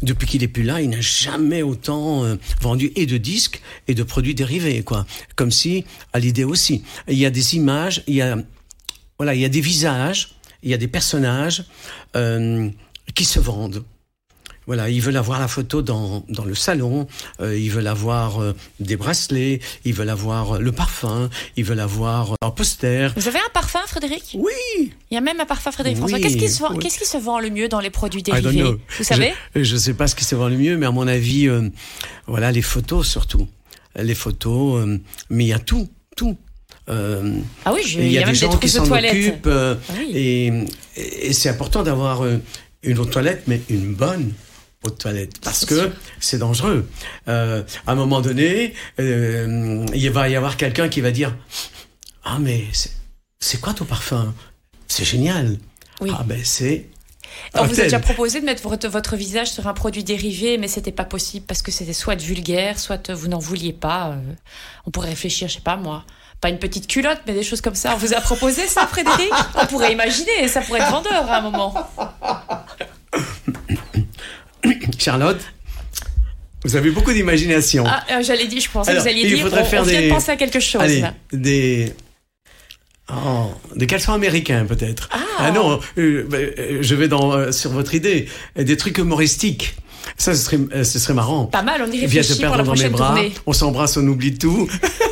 [0.03, 3.95] depuis qu'il est plus là, il n'a jamais autant euh, vendu et de disques et
[3.97, 5.05] de produits dérivés, quoi.
[5.35, 8.37] Comme si, à l'idée aussi, il y a des images, il y a,
[9.19, 11.65] voilà, il y a des visages, il y a des personnages
[12.15, 12.69] euh,
[13.15, 13.85] qui se vendent.
[14.67, 17.09] Voilà, ils veulent avoir la photo dans, dans le salon,
[17.41, 21.81] euh, ils veulent avoir euh, des bracelets, ils veulent avoir euh, le parfum, ils veulent
[21.81, 23.13] avoir un poster.
[23.17, 24.37] Vous avez un parfum, Frédéric?
[24.39, 26.21] Oui, Il y a même un parfum Frédéric Oui, François.
[26.21, 26.79] Qu'est-ce qui, se vend, oui.
[26.79, 28.61] qu'est-ce qui se vend le mieux dans les produits I don't dérivés?
[28.63, 28.79] know.
[28.99, 29.33] Vous savez?
[29.57, 31.49] Je ne sais pas ce qui se vend le mieux, mais à mon avis,
[32.29, 33.49] voilà, les photos surtout.
[33.97, 34.87] Les photos,
[35.29, 36.37] mais il y a tout, tout.
[36.89, 37.35] Euh,
[37.65, 39.47] Ah oui, il y, a, des même des gens qui trousses de s'en occupent.
[39.47, 40.11] euh, Ah oui.
[40.15, 40.53] et
[40.97, 42.39] et c'est important d'avoir euh,
[42.83, 44.33] une eau de toilette, mais une bonne
[44.85, 46.89] eau de toilette, parce que c'est dangereux.
[47.29, 51.37] Euh, à un moment donné, euh, il va y avoir quelqu'un qui va dire
[52.25, 52.65] Ah, mais
[53.41, 54.33] c'est- quoi ton parfum?
[54.89, 55.59] C'est génial.
[56.01, 56.11] Oui.
[56.13, 56.89] Ah, ben c'est.
[57.55, 60.69] On vous a déjà proposé de mettre votre, votre visage sur un produit dérivé, mais
[60.69, 64.11] c'était pas possible parce que c'était soit vulgaire, soit vous n'en vouliez pas.
[64.11, 64.33] euh,
[64.87, 66.05] on pourrait réfléchir, je sais pas moi,
[66.43, 67.93] pas une petite culotte, mais des choses comme ça.
[67.95, 69.31] On vous a proposé ça, Frédéric?
[69.55, 71.73] On pourrait imaginer, ça pourrait être vendeur à un moment.
[74.99, 75.41] Charlotte,
[76.65, 77.85] vous avez beaucoup d'imagination.
[77.87, 79.83] Ah, euh, j'allais dire, je pensais Alors, que vous alliez il dire, faudrait on, faire
[79.83, 80.83] on vient des- de penser à quelque chose.
[80.83, 81.15] Allez, là.
[81.33, 81.93] des.
[83.13, 85.09] Oh, des caleçons américains peut-être.
[85.39, 85.51] Ah.
[85.53, 89.75] non, euh, bah, euh, je vais dans euh, sur votre idée, des trucs humoristiques.
[90.17, 91.47] Ça, ce serait, ce serait marrant.
[91.47, 93.33] Pas mal, on y Viens te réfléchit pour la perdre dans mes bras, tournée.
[93.47, 94.69] on s'embrasse, on oublie tout.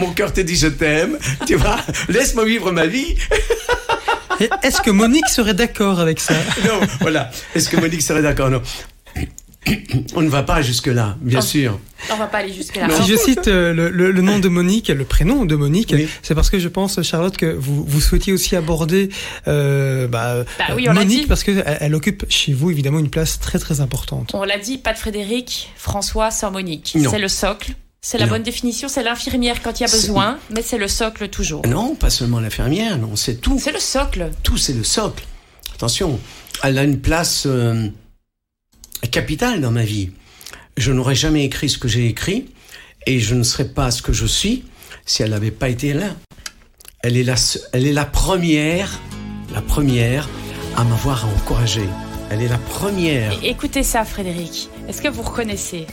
[0.00, 1.76] Mon cœur te dit je t'aime, tu vois.
[2.08, 3.14] Laisse-moi vivre ma vie.
[4.62, 6.34] Est-ce que Monique serait d'accord avec ça?
[6.64, 7.30] Non, voilà.
[7.54, 8.50] Est-ce que Monique serait d'accord?
[8.50, 8.62] Non.
[10.14, 11.42] On ne va pas jusque là, bien Oh.
[11.42, 11.78] sûr.
[12.10, 12.88] On va pas aller jusque-là.
[13.02, 16.08] Si je cite euh, le, le- le nom de Monique, le prénom de Monique, Oui.
[16.22, 19.10] c'est parce que je pense, Charlotte, que vous, vous souhaitiez aussi aborder
[19.48, 21.26] euh, bah, Bah oui, on l'a Monique dit.
[21.26, 24.30] parce qu'elle elle occupe chez vous évidemment une place très très importante.
[24.32, 26.96] On l'a dit, pas de Frédéric, François sans Monique.
[27.10, 27.72] C'est le socle.
[28.02, 28.32] C'est la Non.
[28.32, 31.66] bonne définition, c'est l'infirmière quand il y a besoin, mais c'est le socle toujours.
[31.66, 33.58] Non, pas seulement l'infirmière, non, c'est tout.
[33.62, 34.30] C'est le socle.
[34.42, 35.24] Tout, c'est le socle.
[35.74, 36.18] Attention,
[36.62, 37.88] elle a une place euh,
[39.10, 40.10] capitale dans ma vie.
[40.78, 42.46] Je n'aurais jamais écrit ce que j'ai écrit
[43.06, 44.64] et je ne serais pas ce que je suis
[45.04, 46.14] si elle n'avait pas été là.
[47.02, 47.34] Elle est la,
[47.72, 48.98] elle est la première,
[49.52, 50.28] la première
[50.76, 51.82] à m'avoir encouragé.
[52.30, 53.32] Elle est la première.
[53.42, 54.68] Écoutez ça, Frédéric.
[54.88, 55.86] Est-ce que vous reconnaissez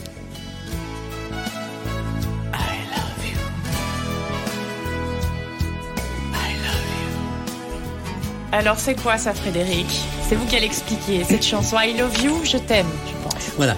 [8.52, 9.86] Alors c'est quoi ça Frédéric?
[10.26, 13.50] C'est vous qui allez expliquer cette chanson I Love You, je t'aime, je pense.
[13.56, 13.76] Voilà.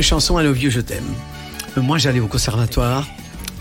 [0.00, 1.04] Chanson I Love You, je t'aime.
[1.76, 3.06] Euh, Moi, j'allais au conservatoire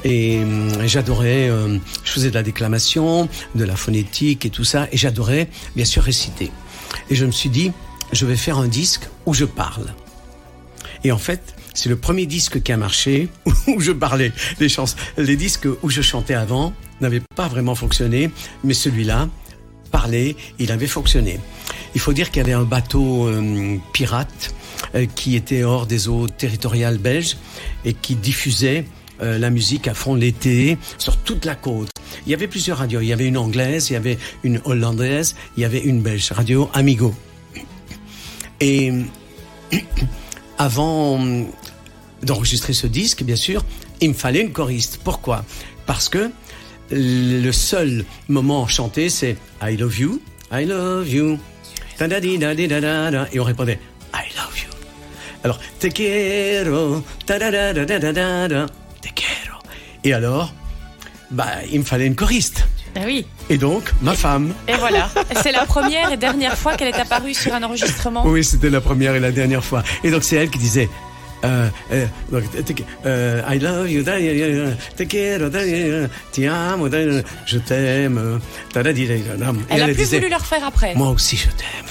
[0.05, 4.88] et euh, j'adorais, euh, je faisais de la déclamation, de la phonétique et tout ça,
[4.93, 6.51] et j'adorais bien sûr réciter.
[7.10, 7.74] Et je me suis dit,
[8.14, 9.93] je vais faire un disque où je parle.
[11.03, 13.28] Et en fait, c'est le premier disque qui a marché
[13.68, 14.32] où je parlais.
[14.62, 14.68] Les
[15.18, 18.32] les disques où je chantais avant n'avaient pas vraiment fonctionné,
[18.64, 19.28] mais celui-là,
[19.88, 21.40] parler, il avait fonctionné.
[21.96, 24.54] Il faut dire qu'il y avait un bateau euh, pirate
[24.96, 27.38] euh, qui était hors des eaux territoriales belges
[27.86, 28.86] et qui diffusait
[29.22, 31.90] euh, la musique à fond l'été sur toute la côte.
[32.26, 33.02] Il y avait plusieurs radios.
[33.02, 36.32] Il y avait une anglaise, il y avait une hollandaise, il y avait une belge,
[36.32, 37.16] radio Amigo.
[38.60, 38.92] Et
[40.58, 41.20] avant
[42.24, 43.64] d'enregistrer ce disque, bien sûr,
[44.02, 45.00] il me fallait une choriste.
[45.04, 45.46] Pourquoi?
[45.86, 46.32] Parce que
[46.92, 50.22] le seul moment chanté, c'est I love you,
[50.52, 51.40] I love you,
[52.00, 53.80] et on répondait
[54.14, 54.70] I love you.
[55.44, 59.58] Alors, te quiero, te quiero.
[60.04, 60.54] Et alors,
[61.32, 62.68] bah, il me fallait une choriste.
[62.96, 63.26] Ah oui.
[63.50, 64.54] Et donc, ma femme.
[64.68, 65.10] Et voilà.
[65.44, 68.26] C'est la première et dernière fois qu'elle est apparue sur un enregistrement.
[68.26, 69.84] Oui, c'était la première et la dernière fois.
[70.04, 70.90] Et donc, c'est elle qui disait.
[72.32, 75.50] Donc, te- euh, I love you, te quiero,
[76.32, 76.90] ti amo,
[77.46, 78.40] je t'aime.
[79.70, 80.96] Elle a plus voulu le refaire après.
[80.96, 81.86] moi aussi je t'aime.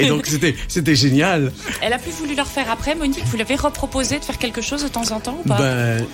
[0.00, 0.26] Et donc
[0.68, 1.52] c'était génial.
[1.80, 2.94] Elle a plus voulu le refaire après.
[2.94, 5.58] Monique, vous l'avez reproposé de faire quelque chose de temps en temps ou pas?
[5.58, 6.06] Ben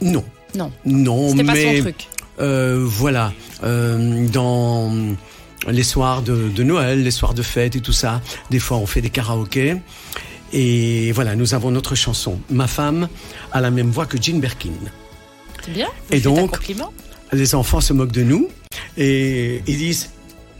[0.00, 0.70] non, Non.
[0.84, 2.08] non, C'était pas mais son truc.
[2.40, 3.32] euh, voilà,
[3.64, 4.92] euh, dans
[5.68, 8.86] les soirs de, de Noël, les soirs de fête et tout ça, des fois on
[8.86, 9.76] fait des karaokés.
[10.52, 12.40] Et voilà, nous avons notre chanson.
[12.50, 13.08] Ma femme
[13.52, 14.70] a la même voix que Jean Birkin.
[15.64, 15.88] C'est bien.
[16.10, 16.92] Et donc- compliment.
[17.32, 18.48] Les enfants se moquent de nous
[18.96, 20.10] et ils disent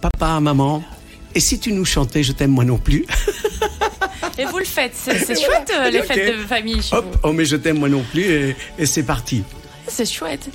[0.03, 0.83] Papa, maman,
[1.35, 3.07] et si tu nous chantais Je t'aime moi non plus
[4.39, 4.93] Et vous le faites.
[4.95, 6.99] C'est chouette euh, les fêtes de famille chez vous.
[6.99, 9.43] Hop, oh mais je t'aime moi non plus et, et c'est parti.
[9.89, 10.49] C'est chouette.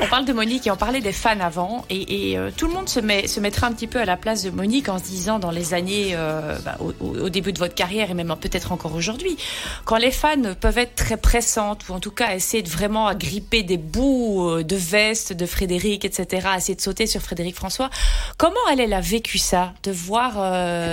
[0.00, 1.84] On parle de Monique et on parlait des fans avant.
[1.90, 4.42] Et, euh, tout le monde se, met, se mettra un petit peu à la place
[4.42, 8.10] de Monique en se disant dans les années, euh, bah, au, début de votre carrière
[8.10, 9.36] et même peut-être encore aujourd'hui,
[9.84, 13.62] quand les fans peuvent être très pressantes ou en tout cas essayer de vraiment agripper
[13.62, 17.90] des bouts euh, de veste de Frédéric, etc., essayer de sauter sur Frédéric François,
[18.38, 20.34] comment elle, a vécu ça De voir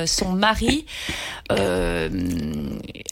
[0.07, 0.86] son mari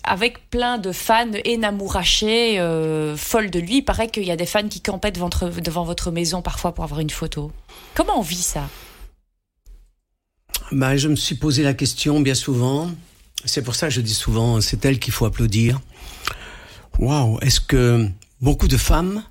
[0.03, 2.59] avec plein de fans énamourachés,
[3.17, 3.78] folles de lui?
[3.78, 5.30] Il paraît qu'il y a des fans qui campaient devant,
[5.86, 7.53] votre- maison parfois pour avoir une photo.
[7.93, 8.68] Comment on vit ça?
[10.72, 12.91] Bah, je me suis posé la question bien souvent.
[13.45, 15.80] C'est pour ça que je dis souvent, c'est elle qu'il faut applaudir.
[16.99, 18.10] Waouh, est-ce que
[18.41, 19.24] beaucoup de femmes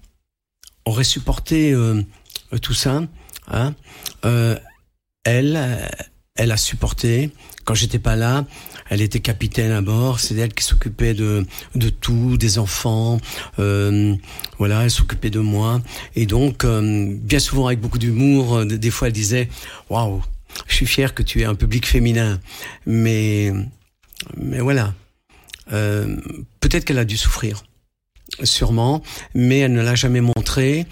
[0.87, 2.03] auraient supporté euh,
[2.63, 3.03] tout ça
[3.49, 3.75] hein?
[4.25, 4.59] Euh,
[5.25, 5.91] Elle,
[6.39, 7.31] elle a supporté.
[7.65, 8.47] Quand j'étais pas là,
[8.89, 10.21] elle était capitaine à bord.
[10.21, 13.19] C'est elle qui s'occupait de de tout, des enfants.
[13.59, 14.15] Euh,
[14.59, 15.83] voilà, elle s'occupait de moi.
[16.17, 19.49] Et donc, euh, bien souvent avec beaucoup d'humour, euh, des fois elle disait,
[19.91, 20.23] waouh,
[20.67, 22.41] je suis fier que tu aies un public féminin.
[22.87, 23.53] Mais,
[24.37, 24.95] mais voilà.
[25.73, 26.17] Euh,
[26.61, 27.65] peut-être qu'elle a dû souffrir.
[28.43, 29.03] Sûrement.
[29.35, 30.87] Mais elle ne l'a jamais montré.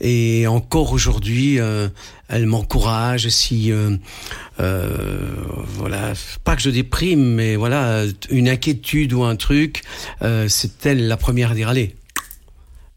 [0.00, 1.88] Et encore aujourd'hui, euh,
[2.28, 3.28] elle m'encourage.
[3.28, 3.96] Si, euh,
[4.60, 5.30] euh,
[5.64, 6.12] voilà,
[6.44, 9.82] pas que je déprime, mais voilà, une inquiétude ou un truc,
[10.48, 11.96] c'est elle la première à dire allez.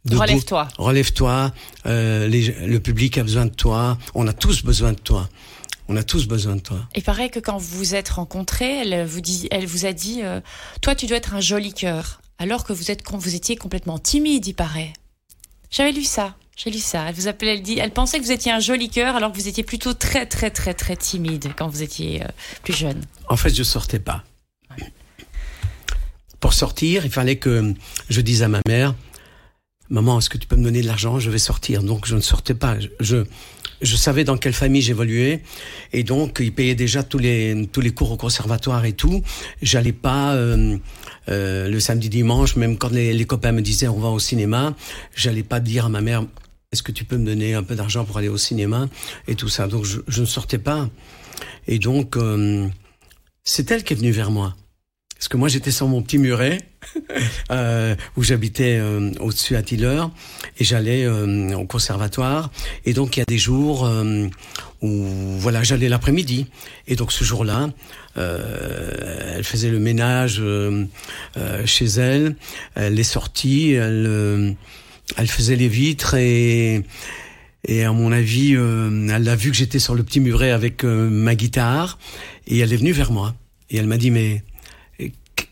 [0.09, 0.67] Relève-toi.
[0.77, 1.51] Relève-toi,
[1.85, 5.29] le public a besoin de toi, on a tous besoin de toi.
[5.91, 6.87] On a tous besoin de toi.
[6.95, 10.21] Il paraît que quand vous vous êtes rencontrés, elle vous, dit, elle vous a dit
[10.21, 10.39] euh,
[10.81, 12.21] Toi, tu dois être un joli cœur.
[12.37, 14.93] Alors que vous, êtes, vous étiez complètement timide, il paraît.
[15.71, 16.35] J'avais lu ça.
[16.61, 17.05] J'ai lu ça.
[17.07, 19.37] Elle vous appelait, elle dit, elle pensait que vous étiez un joli cœur alors que
[19.37, 22.27] vous étiez plutôt très, très, très, très timide quand vous étiez euh,
[22.63, 23.01] plus jeune.
[23.29, 24.25] En fait, je sortais pas.
[26.41, 27.73] Pour sortir, il fallait que
[28.09, 28.93] je dise à ma mère,
[29.89, 31.17] maman, est-ce que tu peux me donner de l'argent?
[31.17, 31.81] Je vais sortir.
[31.81, 32.75] Donc, je ne sortais pas.
[32.99, 33.23] Je,
[33.81, 35.41] je savais dans quelle famille j'évoluais.
[35.93, 39.23] Et donc, ils payaient déjà tous les, tous les cours au conservatoire et tout.
[39.61, 40.77] J'allais pas, euh,
[41.29, 44.75] euh, le samedi, dimanche, même quand les, les copains me disaient on va au cinéma,
[45.15, 46.25] j'allais pas dire à ma mère,
[46.71, 48.87] est-ce que tu peux me donner un peu d'argent pour aller au cinéma
[49.27, 49.67] et tout ça.
[49.67, 50.87] Donc, je, je ne sortais pas.
[51.67, 52.67] Et donc, euh,
[53.43, 54.55] c'est elle qui est venue vers moi.
[55.15, 56.59] Parce que moi, j'étais sur mon petit muret,
[57.51, 60.03] euh, où j'habitais euh, au-dessus à Tiller,
[60.59, 62.51] et j'allais euh, au conservatoire.
[62.85, 64.27] Et donc, il y a des jours euh,
[64.81, 65.05] où,
[65.39, 66.45] voilà, j'allais l'après-midi.
[66.87, 67.71] Et donc, ce jour-là,
[68.17, 70.41] euh, elle faisait le ménage
[71.65, 72.35] chez elle.
[72.75, 74.55] Elle est sortie, elle,
[75.17, 76.83] elle faisait les vitres et
[77.67, 80.83] Et à mon avis, euh, elle a vu que j'étais sur le petit muret avec
[80.83, 81.99] euh, ma guitare
[82.47, 83.35] et elle est venue vers moi.
[83.69, 84.43] Et elle m'a dit mais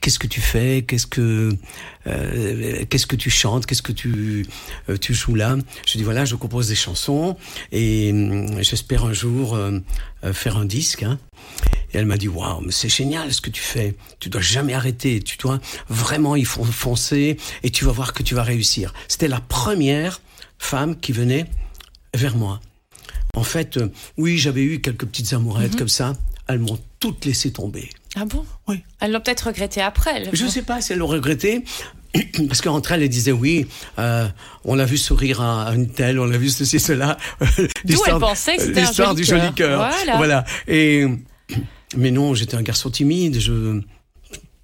[0.02, 0.84] qu'est-ce que tu fais?
[0.88, 1.52] Qu'est-ce que
[2.08, 3.66] euh, qu'est-ce que tu chantes?
[3.66, 4.46] Qu'est-ce que tu
[4.90, 5.58] euh, tu joues là?
[5.86, 7.36] Je dis voilà, je compose des chansons
[7.72, 9.80] et euh, j'espère un jour euh,
[10.34, 11.04] faire un disque.
[11.04, 11.20] Hein.
[11.94, 13.96] Et elle m'a dit waouh, mais c'est génial ce que tu fais.
[14.20, 15.20] Tu dois jamais arrêter.
[15.22, 18.94] Tu dois vraiment y fon- foncer et tu vas voir que tu vas réussir.
[19.08, 20.22] C'était la première
[20.60, 21.46] femme qui venait
[22.16, 22.60] vers moi.
[23.36, 23.80] En fait,
[24.18, 26.14] oui, j'avais eu quelques petites amourettes comme ça.
[26.48, 27.90] Elles m'ont toutes laissé tomber.
[28.16, 28.46] Ah bon?
[28.68, 28.82] Oui.
[29.00, 30.16] Elles l'ont peut-être regretté après.
[30.16, 30.30] elles.
[30.34, 31.64] Je ne sais pas si elles l'ont regretté.
[32.48, 33.68] Parce qu'entre elles, elles disaient oui,
[34.00, 34.28] euh,
[34.66, 37.18] on l'a vu sourire à une telle, on l'a vu ceci, cela.
[37.86, 39.90] L'histoire- elles pensaient que c'était un L'histoire du joli cœur.
[40.18, 40.46] Voilà.
[40.68, 41.06] Et,
[41.98, 43.82] mais non, j'étais un garçon timide, je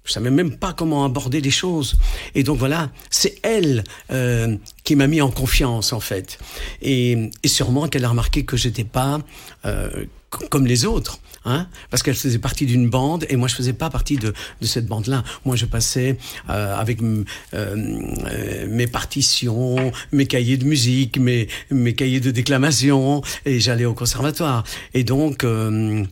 [0.06, 1.96] je savais même pas comment aborder les choses.
[2.34, 6.38] Et donc voilà, c'est elle euh, qui m'a mis en confiance en fait.
[6.82, 9.20] Et, et sûrement qu'elle a remarqué que j'étais pas
[9.64, 10.04] euh,
[10.50, 11.18] comme les autres.
[11.46, 14.32] Hein, parce qu'elle faisait partie d'une bande et moi je faisais pas partie de,
[14.62, 15.22] de cette bande-là.
[15.44, 16.16] Moi je passais
[16.48, 17.22] euh, avec euh,
[17.52, 23.92] euh, mes partitions, mes cahiers de musique, mes, mes cahiers de déclamation et j'allais au
[23.92, 24.64] conservatoire.
[24.94, 26.04] Et donc euh,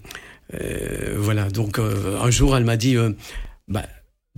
[0.53, 2.97] euh, voilà, donc euh, un jour elle m'a dit
[3.69, 3.87] bah,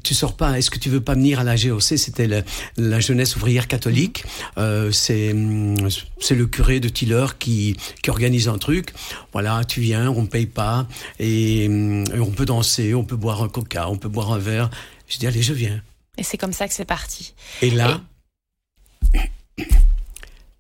[0.05, 2.29] tu sors pas, est-ce que tu veux pas venir à la GOC C'était
[2.77, 4.25] la, jeunesse ouvrière catholique.
[4.59, 5.77] Euh, c'est hum,
[6.21, 8.93] c'est le curé de Tiller qui, qui organise un truc.
[9.33, 10.87] Voilà, tu viens, on ne paye pas
[11.19, 14.39] et, hum, et on peut danser, on peut boire un coca, on peut boire un
[14.39, 14.71] verre.
[15.09, 15.83] Je dis allez, je viens.
[16.17, 17.35] Et c'est comme ça que c'est parti.
[17.63, 18.01] Et là,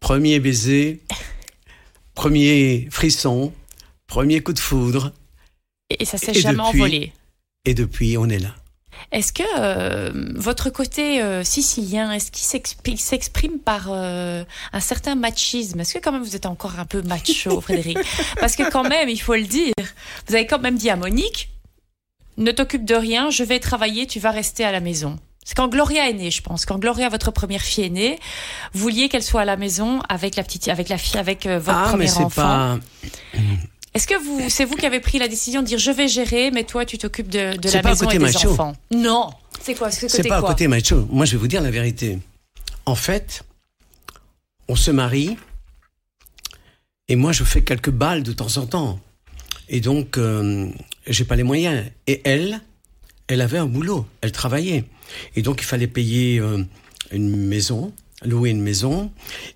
[0.00, 1.00] premier baiser,
[2.14, 3.52] premier frisson,
[4.06, 5.12] premier coup de foudre,
[5.90, 7.12] Et, ça s'est jamais depuis- envolé.
[7.64, 8.54] et depuis on est là.
[9.12, 15.80] Est-ce que euh, votre côté euh, sicilien, est-ce qu'il s'exprime, par euh, un certain machisme?
[15.80, 17.98] Est-ce que quand même vous êtes encore un peu macho, Frédéric?
[18.40, 19.72] Parce que quand même, il faut le dire,
[20.28, 21.50] vous avez quand même dit à Monique,
[22.36, 25.18] ne t'occupe de rien, je vais travailler, tu vas rester à la maison.
[25.44, 26.64] C'est quand Gloria est née, je pense.
[26.64, 28.18] Quand Gloria, votre première fille, est née,
[28.72, 31.78] vous vouliez qu'elle soit à la maison avec la petite, avec la fille, avec votre
[31.78, 32.28] ah, premier mais enfant.
[32.42, 32.78] pas.
[33.94, 36.50] Est-ce que vous, c'est vous qui avez pris la décision de dire je vais gérer,
[36.50, 38.50] mais toi tu t'occupes de, la pas maison et côté des macho.
[38.50, 39.30] enfants Non.
[39.60, 39.90] C'est quoi?
[39.90, 40.50] C'est pas quoi?
[40.50, 41.06] à côté macho.
[41.10, 42.18] Moi, je vais vous dire la vérité.
[42.86, 43.44] En fait,
[44.68, 45.36] on se marie
[47.08, 49.00] et moi, je fais quelques balles de temps en temps.
[49.68, 50.68] Et donc, euh,
[51.06, 51.84] j'ai pas les moyens.
[52.06, 52.60] Et elle,
[53.28, 54.06] elle avait un boulot.
[54.20, 54.84] Elle travaillait.
[55.36, 56.64] Et donc, il fallait payer euh,
[57.12, 57.92] une maison,
[58.24, 59.10] louer une maison.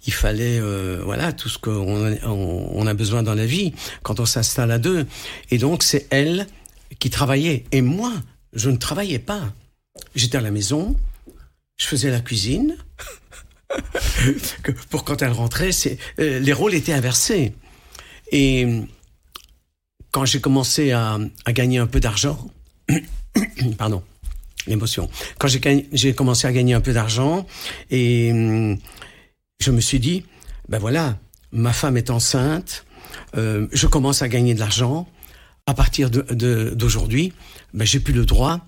[0.06, 4.20] Il fallait, euh, voilà, tout ce qu'on on, on a besoin dans la vie quand
[4.20, 5.06] on s'installe à deux.
[5.50, 6.46] Et donc, c'est elle
[6.98, 7.64] qui travaillait.
[7.72, 8.12] Et moi,
[8.52, 9.52] je ne travaillais pas.
[10.14, 10.96] J'étais à la maison,
[11.76, 12.76] je faisais la cuisine.
[14.90, 15.70] Pour quand elle rentrait,
[16.18, 17.52] euh, les rôles étaient inversés.
[18.32, 18.66] Et
[20.10, 22.50] quand j'ai commencé à gagner un peu d'argent,
[23.78, 24.02] pardon,
[24.66, 25.08] l'émotion.
[25.38, 27.46] Quand j'ai commencé à gagner un peu d'argent,
[27.90, 28.78] et hum,
[29.60, 30.24] je me suis dit,
[30.68, 31.18] ben voilà,
[31.52, 32.84] ma femme est enceinte,
[33.36, 35.08] euh, je commence à gagner de l'argent.
[35.66, 37.32] À partir de- de- d'aujourd'hui,
[37.74, 38.60] ben, j'ai plus le droit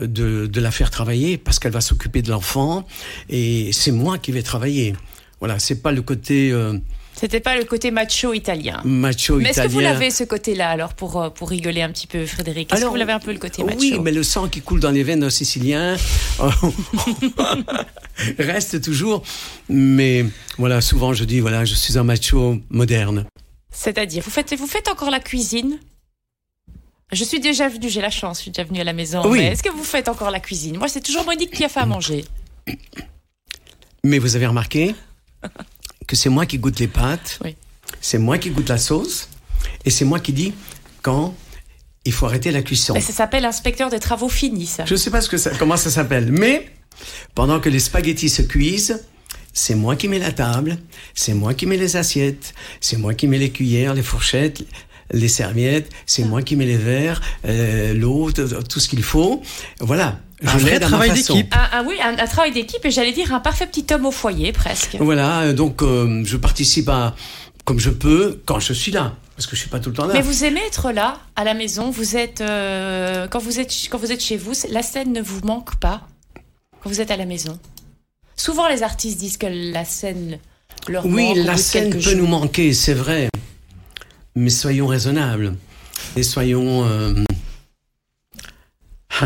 [0.00, 2.86] de, de la faire travailler parce qu'elle va s'occuper de l'enfant
[3.28, 4.94] et c'est moi qui vais travailler.
[5.38, 6.78] Voilà, c'est pas le côté euh,
[7.18, 8.82] C'était pas le côté macho italien.
[8.84, 9.92] macho Mais est-ce que vous italien.
[9.94, 12.72] l'avez ce côt-là alors pour euh, pour rigoler un petit peu, Frédéric?
[12.72, 13.78] Est-ce que vous l'avez un peu le côté macho?
[13.80, 15.96] Oui, mais le sang qui coule dans les veines d'un Sicilien
[16.40, 16.50] euh,
[18.38, 19.22] reste toujours.
[19.70, 20.26] Mais
[20.58, 23.24] voilà, souvent je dis voilà, je suis un macho moderne.
[23.70, 25.78] C'est-à-dire, vous faites vous faites encore la cuisine?
[27.12, 29.22] Je suis déjà venue, j'ai la chance, je suis déjà venue à la maison.
[29.26, 29.38] Oui.
[29.38, 30.76] Mais est-ce que vous faites encore la cuisine?
[30.76, 32.24] Moi, c'est toujours Monique qui a fait à manger.
[34.04, 34.94] Mais vous avez remarqué?
[36.06, 37.56] Que c'est moi qui goûte les pâtes, Oui.
[38.00, 39.28] c'est moi qui goûte la sauce,
[39.84, 40.52] et c'est moi qui dis
[41.02, 41.34] quand
[42.04, 42.94] il faut arrêter la cuisson.
[42.94, 44.84] Mais ça s'appelle inspecteur des travaux finis, ça.
[44.84, 46.70] Je ne sais pas ce que ça, comment ça s'appelle, mais
[47.34, 49.02] pendant que les spaghettis se cuisent,
[49.52, 50.78] c'est moi qui mets la table,
[51.14, 54.62] c'est moi qui mets les assiettes, c'est moi qui mets les cuillères, les fourchettes,
[55.12, 59.42] les serviettes, c'est moi qui mets les verres, euh, l'eau, tout ce qu'il faut.
[59.80, 60.18] Voilà.
[60.42, 61.54] Je Un vrai l'aide à ma travail d'équipe.
[61.54, 64.10] Un, un- oui, un, un travail d'équipe et j'allais dire un parfait petit homme au
[64.10, 64.96] foyer, presque.
[65.00, 67.14] Voilà, euh, donc euh, je participe à
[67.64, 70.06] comme je peux quand je suis là, parce que je suis pas tout le temps
[70.06, 70.12] là.
[70.12, 71.90] Mais vous aimez être là, à la maison.
[71.90, 75.40] Vous êtes euh, quand vous êtes quand vous êtes chez vous, la scène ne vous
[75.42, 76.02] manque pas
[76.82, 77.58] quand vous êtes à la maison?
[78.36, 80.38] Souvent, les artistes disent que la scène
[80.86, 82.14] leur Oui, manque bout la scène peut jours.
[82.16, 83.30] nous manquer, c'est vrai.
[84.36, 85.56] Mais soyons raisonnables.
[86.14, 86.84] Et soyons...
[86.84, 87.14] euh,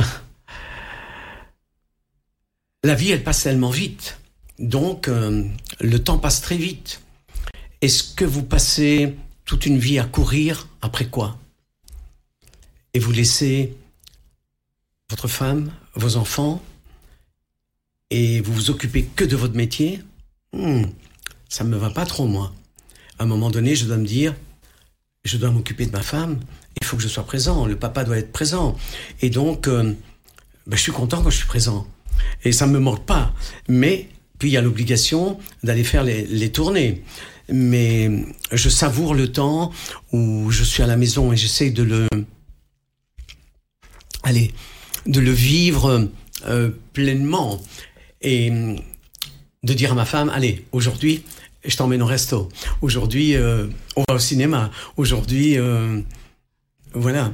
[2.85, 4.19] La vie, elle passe tellement vite.
[4.59, 5.45] Donc, euh,
[5.81, 7.03] le temps passe très vite.
[7.83, 11.39] Est-ce que vous passez toute une vie à courir après quoi?
[12.95, 13.77] Et vous laissez
[15.11, 16.63] votre femme, vos enfants,
[18.11, 20.01] et vous vous occupez que de votre métier?
[20.53, 20.85] Hmm,
[21.49, 22.53] Ça ne me va pas trop, moi.
[23.19, 24.35] À un moment donné, je dois me dire,
[25.25, 26.41] je dois m'occuper de ma femme,
[26.81, 28.77] il faut que je sois présent, le papa doit être présent.
[29.21, 29.95] Et donc, euh,
[30.66, 31.87] ben, je suis content quand je suis présent.
[32.45, 33.35] Et ça ne me manque pas.
[33.68, 34.09] Mais,
[34.39, 37.05] puis il y a l'obligation d'aller faire les, tournées
[37.53, 38.09] mais
[38.53, 39.73] je savoure le temps
[40.12, 42.09] où je suis à la maison et j'essaie de le,
[44.23, 44.53] allez,
[45.07, 46.09] de le vivre
[46.47, 47.61] euh, pleinement
[48.23, 48.53] et
[49.64, 51.25] de dire à ma femme, allez, aujourd'hui,
[51.65, 52.49] je t'emmène au resto.
[52.81, 54.71] Aujourd'hui, euh, on va au cinéma.
[54.97, 56.01] Aujourd'hui, euh,
[56.95, 57.33] voilà.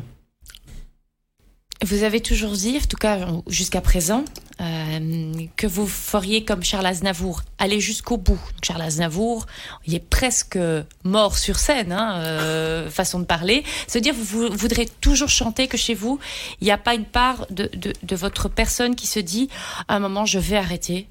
[1.84, 4.24] Vous avez toujours dit, en tout cas jusqu'à présent,
[4.62, 8.40] euh, que vous feriez comme Charles Aznavour, aller jusqu'au bout.
[8.62, 9.46] Charles Aznavour,
[9.86, 10.58] il est presque
[11.04, 13.62] mort sur scène, hein, façon de parler.
[13.88, 16.18] Se dire, vous, voudrez toujours chanter que chez vous,
[16.62, 19.50] il n'y a pas une part de, de, votre personne qui se dit,
[19.86, 21.08] à un moment, je vais arrêter.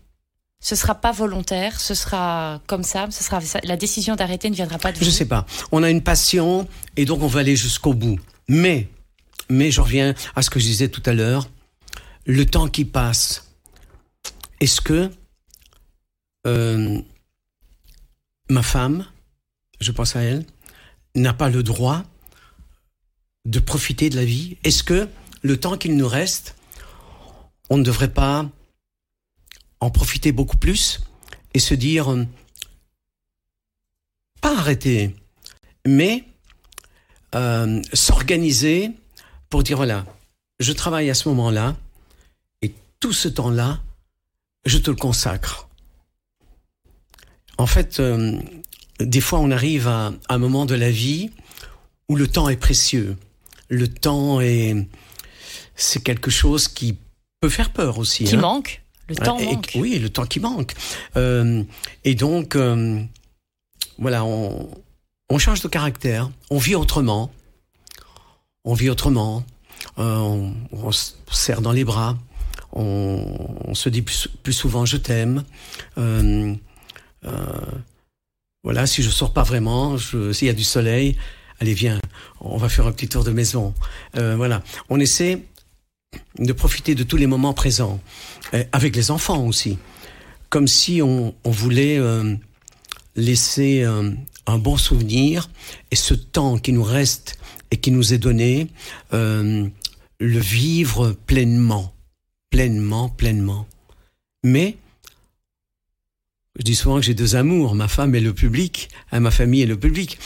[0.66, 4.80] Ce sera pas volontaire, ce sera comme ça, ce sera la décision d'arrêter ne viendra
[4.80, 5.05] pas de vous.
[5.05, 5.45] Je sais pas.
[5.72, 8.20] On a une passion et donc on va aller jusqu'au bout.
[8.47, 8.89] Mais
[9.47, 11.47] mais je reviens à ce que je disais tout à l'heure,
[12.26, 13.51] le temps qui passe.
[14.59, 15.11] Est-ce que
[16.47, 16.99] euh,
[18.49, 19.05] ma femme,
[19.80, 20.47] je pense à elle,
[21.13, 22.01] n'a pas le droit
[23.45, 24.57] de profiter de la vie?
[24.63, 25.07] Est-ce que
[25.43, 26.55] le temps qu'il nous reste,
[27.70, 28.49] on ne devrait pas
[29.80, 31.01] en profiter beaucoup plus
[31.53, 32.13] et se dire,
[34.41, 35.15] pas arrêter,
[35.88, 36.23] mais
[37.36, 38.91] euh, s'organiser
[39.49, 40.05] pour dire voilà,
[40.59, 41.76] je travaille à ce moment-là
[42.61, 43.82] et tout ce temps-là,
[44.65, 45.67] je te le consacre.
[47.57, 48.39] En fait, euh,
[48.99, 51.32] des fois, on arrive à, un moment de la vie
[52.09, 53.17] où le temps est précieux.
[53.69, 54.76] Le temps est,
[55.76, 56.97] c'est quelque chose qui
[57.39, 58.26] peut faire peur aussi.
[58.26, 58.41] Qui hein.
[58.41, 58.82] manque.
[59.08, 59.72] Le temps et, manque.
[59.76, 60.74] Oui, le temps qui manque.
[61.16, 61.64] Euh,
[62.03, 63.01] et donc, euh,
[63.97, 64.70] voilà, on,
[65.30, 67.32] on change de caractère, on vit autrement
[68.66, 69.45] on vit autrement,
[69.99, 72.18] euh, on, on, se serre dans les bras,
[72.74, 73.24] on,
[73.64, 75.43] on se dit plus, plus, souvent je t'aime.
[75.97, 76.53] Euh,
[77.26, 77.32] euh,
[78.64, 81.16] voilà, si je sors pas vraiment, s'il y a du soleil,
[81.60, 81.99] allez viens,
[82.41, 83.74] on va faire un petit tour de maison.
[84.18, 85.45] Euh, voilà, on essaie
[86.39, 87.99] de profiter de tous les moments présents,
[88.72, 89.78] avec les enfants aussi,
[90.49, 92.36] comme si on, voulait euh,
[93.16, 95.49] laisser un bon souvenir
[95.91, 97.38] et ce temps qui nous reste
[97.72, 98.68] et qui nous est donné,
[99.13, 99.68] euh,
[100.20, 101.93] le vivre pleinement,
[102.49, 103.68] pleinement, pleinement.
[104.43, 104.78] Mais,
[106.58, 109.62] je dis souvent que j'ai deux amours, ma femme et le public, hein, ma famille
[109.62, 110.18] et le public.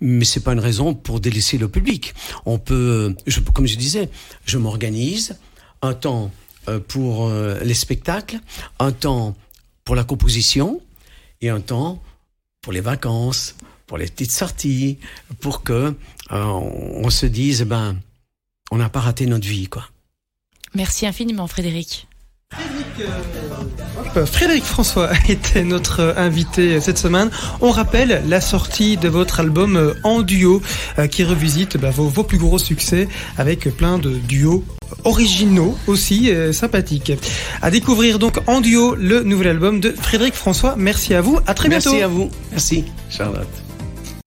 [0.00, 2.14] Mais c'est pas une raison pour délaisser le public.
[2.46, 4.08] On peut, je, comme je disais,
[4.44, 5.38] je m'organise
[5.82, 6.30] un temps
[6.68, 8.38] euh, pour euh, les spectacles,
[8.78, 9.36] un temps
[9.84, 10.80] pour la composition
[11.40, 12.02] et un temps
[12.60, 13.54] pour les vacances,
[13.86, 14.98] pour les petites sorties,
[15.40, 15.94] pour que
[16.32, 17.96] euh, on se dise, ben,
[18.70, 19.88] on n'a pas raté notre vie, quoi.
[20.74, 22.07] Merci infiniment, Frédéric.
[24.16, 27.30] Euh, Frédéric François était notre invité cette semaine.
[27.60, 30.62] On rappelle la sortie de votre album euh, en duo
[31.10, 34.64] qui revisite bah, vos, vos, plus gros succès avec plein de duos
[35.04, 37.12] originaux aussi euh, sympathiques.
[37.62, 40.74] À découvrir donc en duo le nouvel album de Frédéric François.
[40.76, 41.38] Merci à vous.
[41.46, 41.98] À très Merci bientôt.
[41.98, 42.30] Merci à vous.
[42.50, 43.67] Merci Charlotte.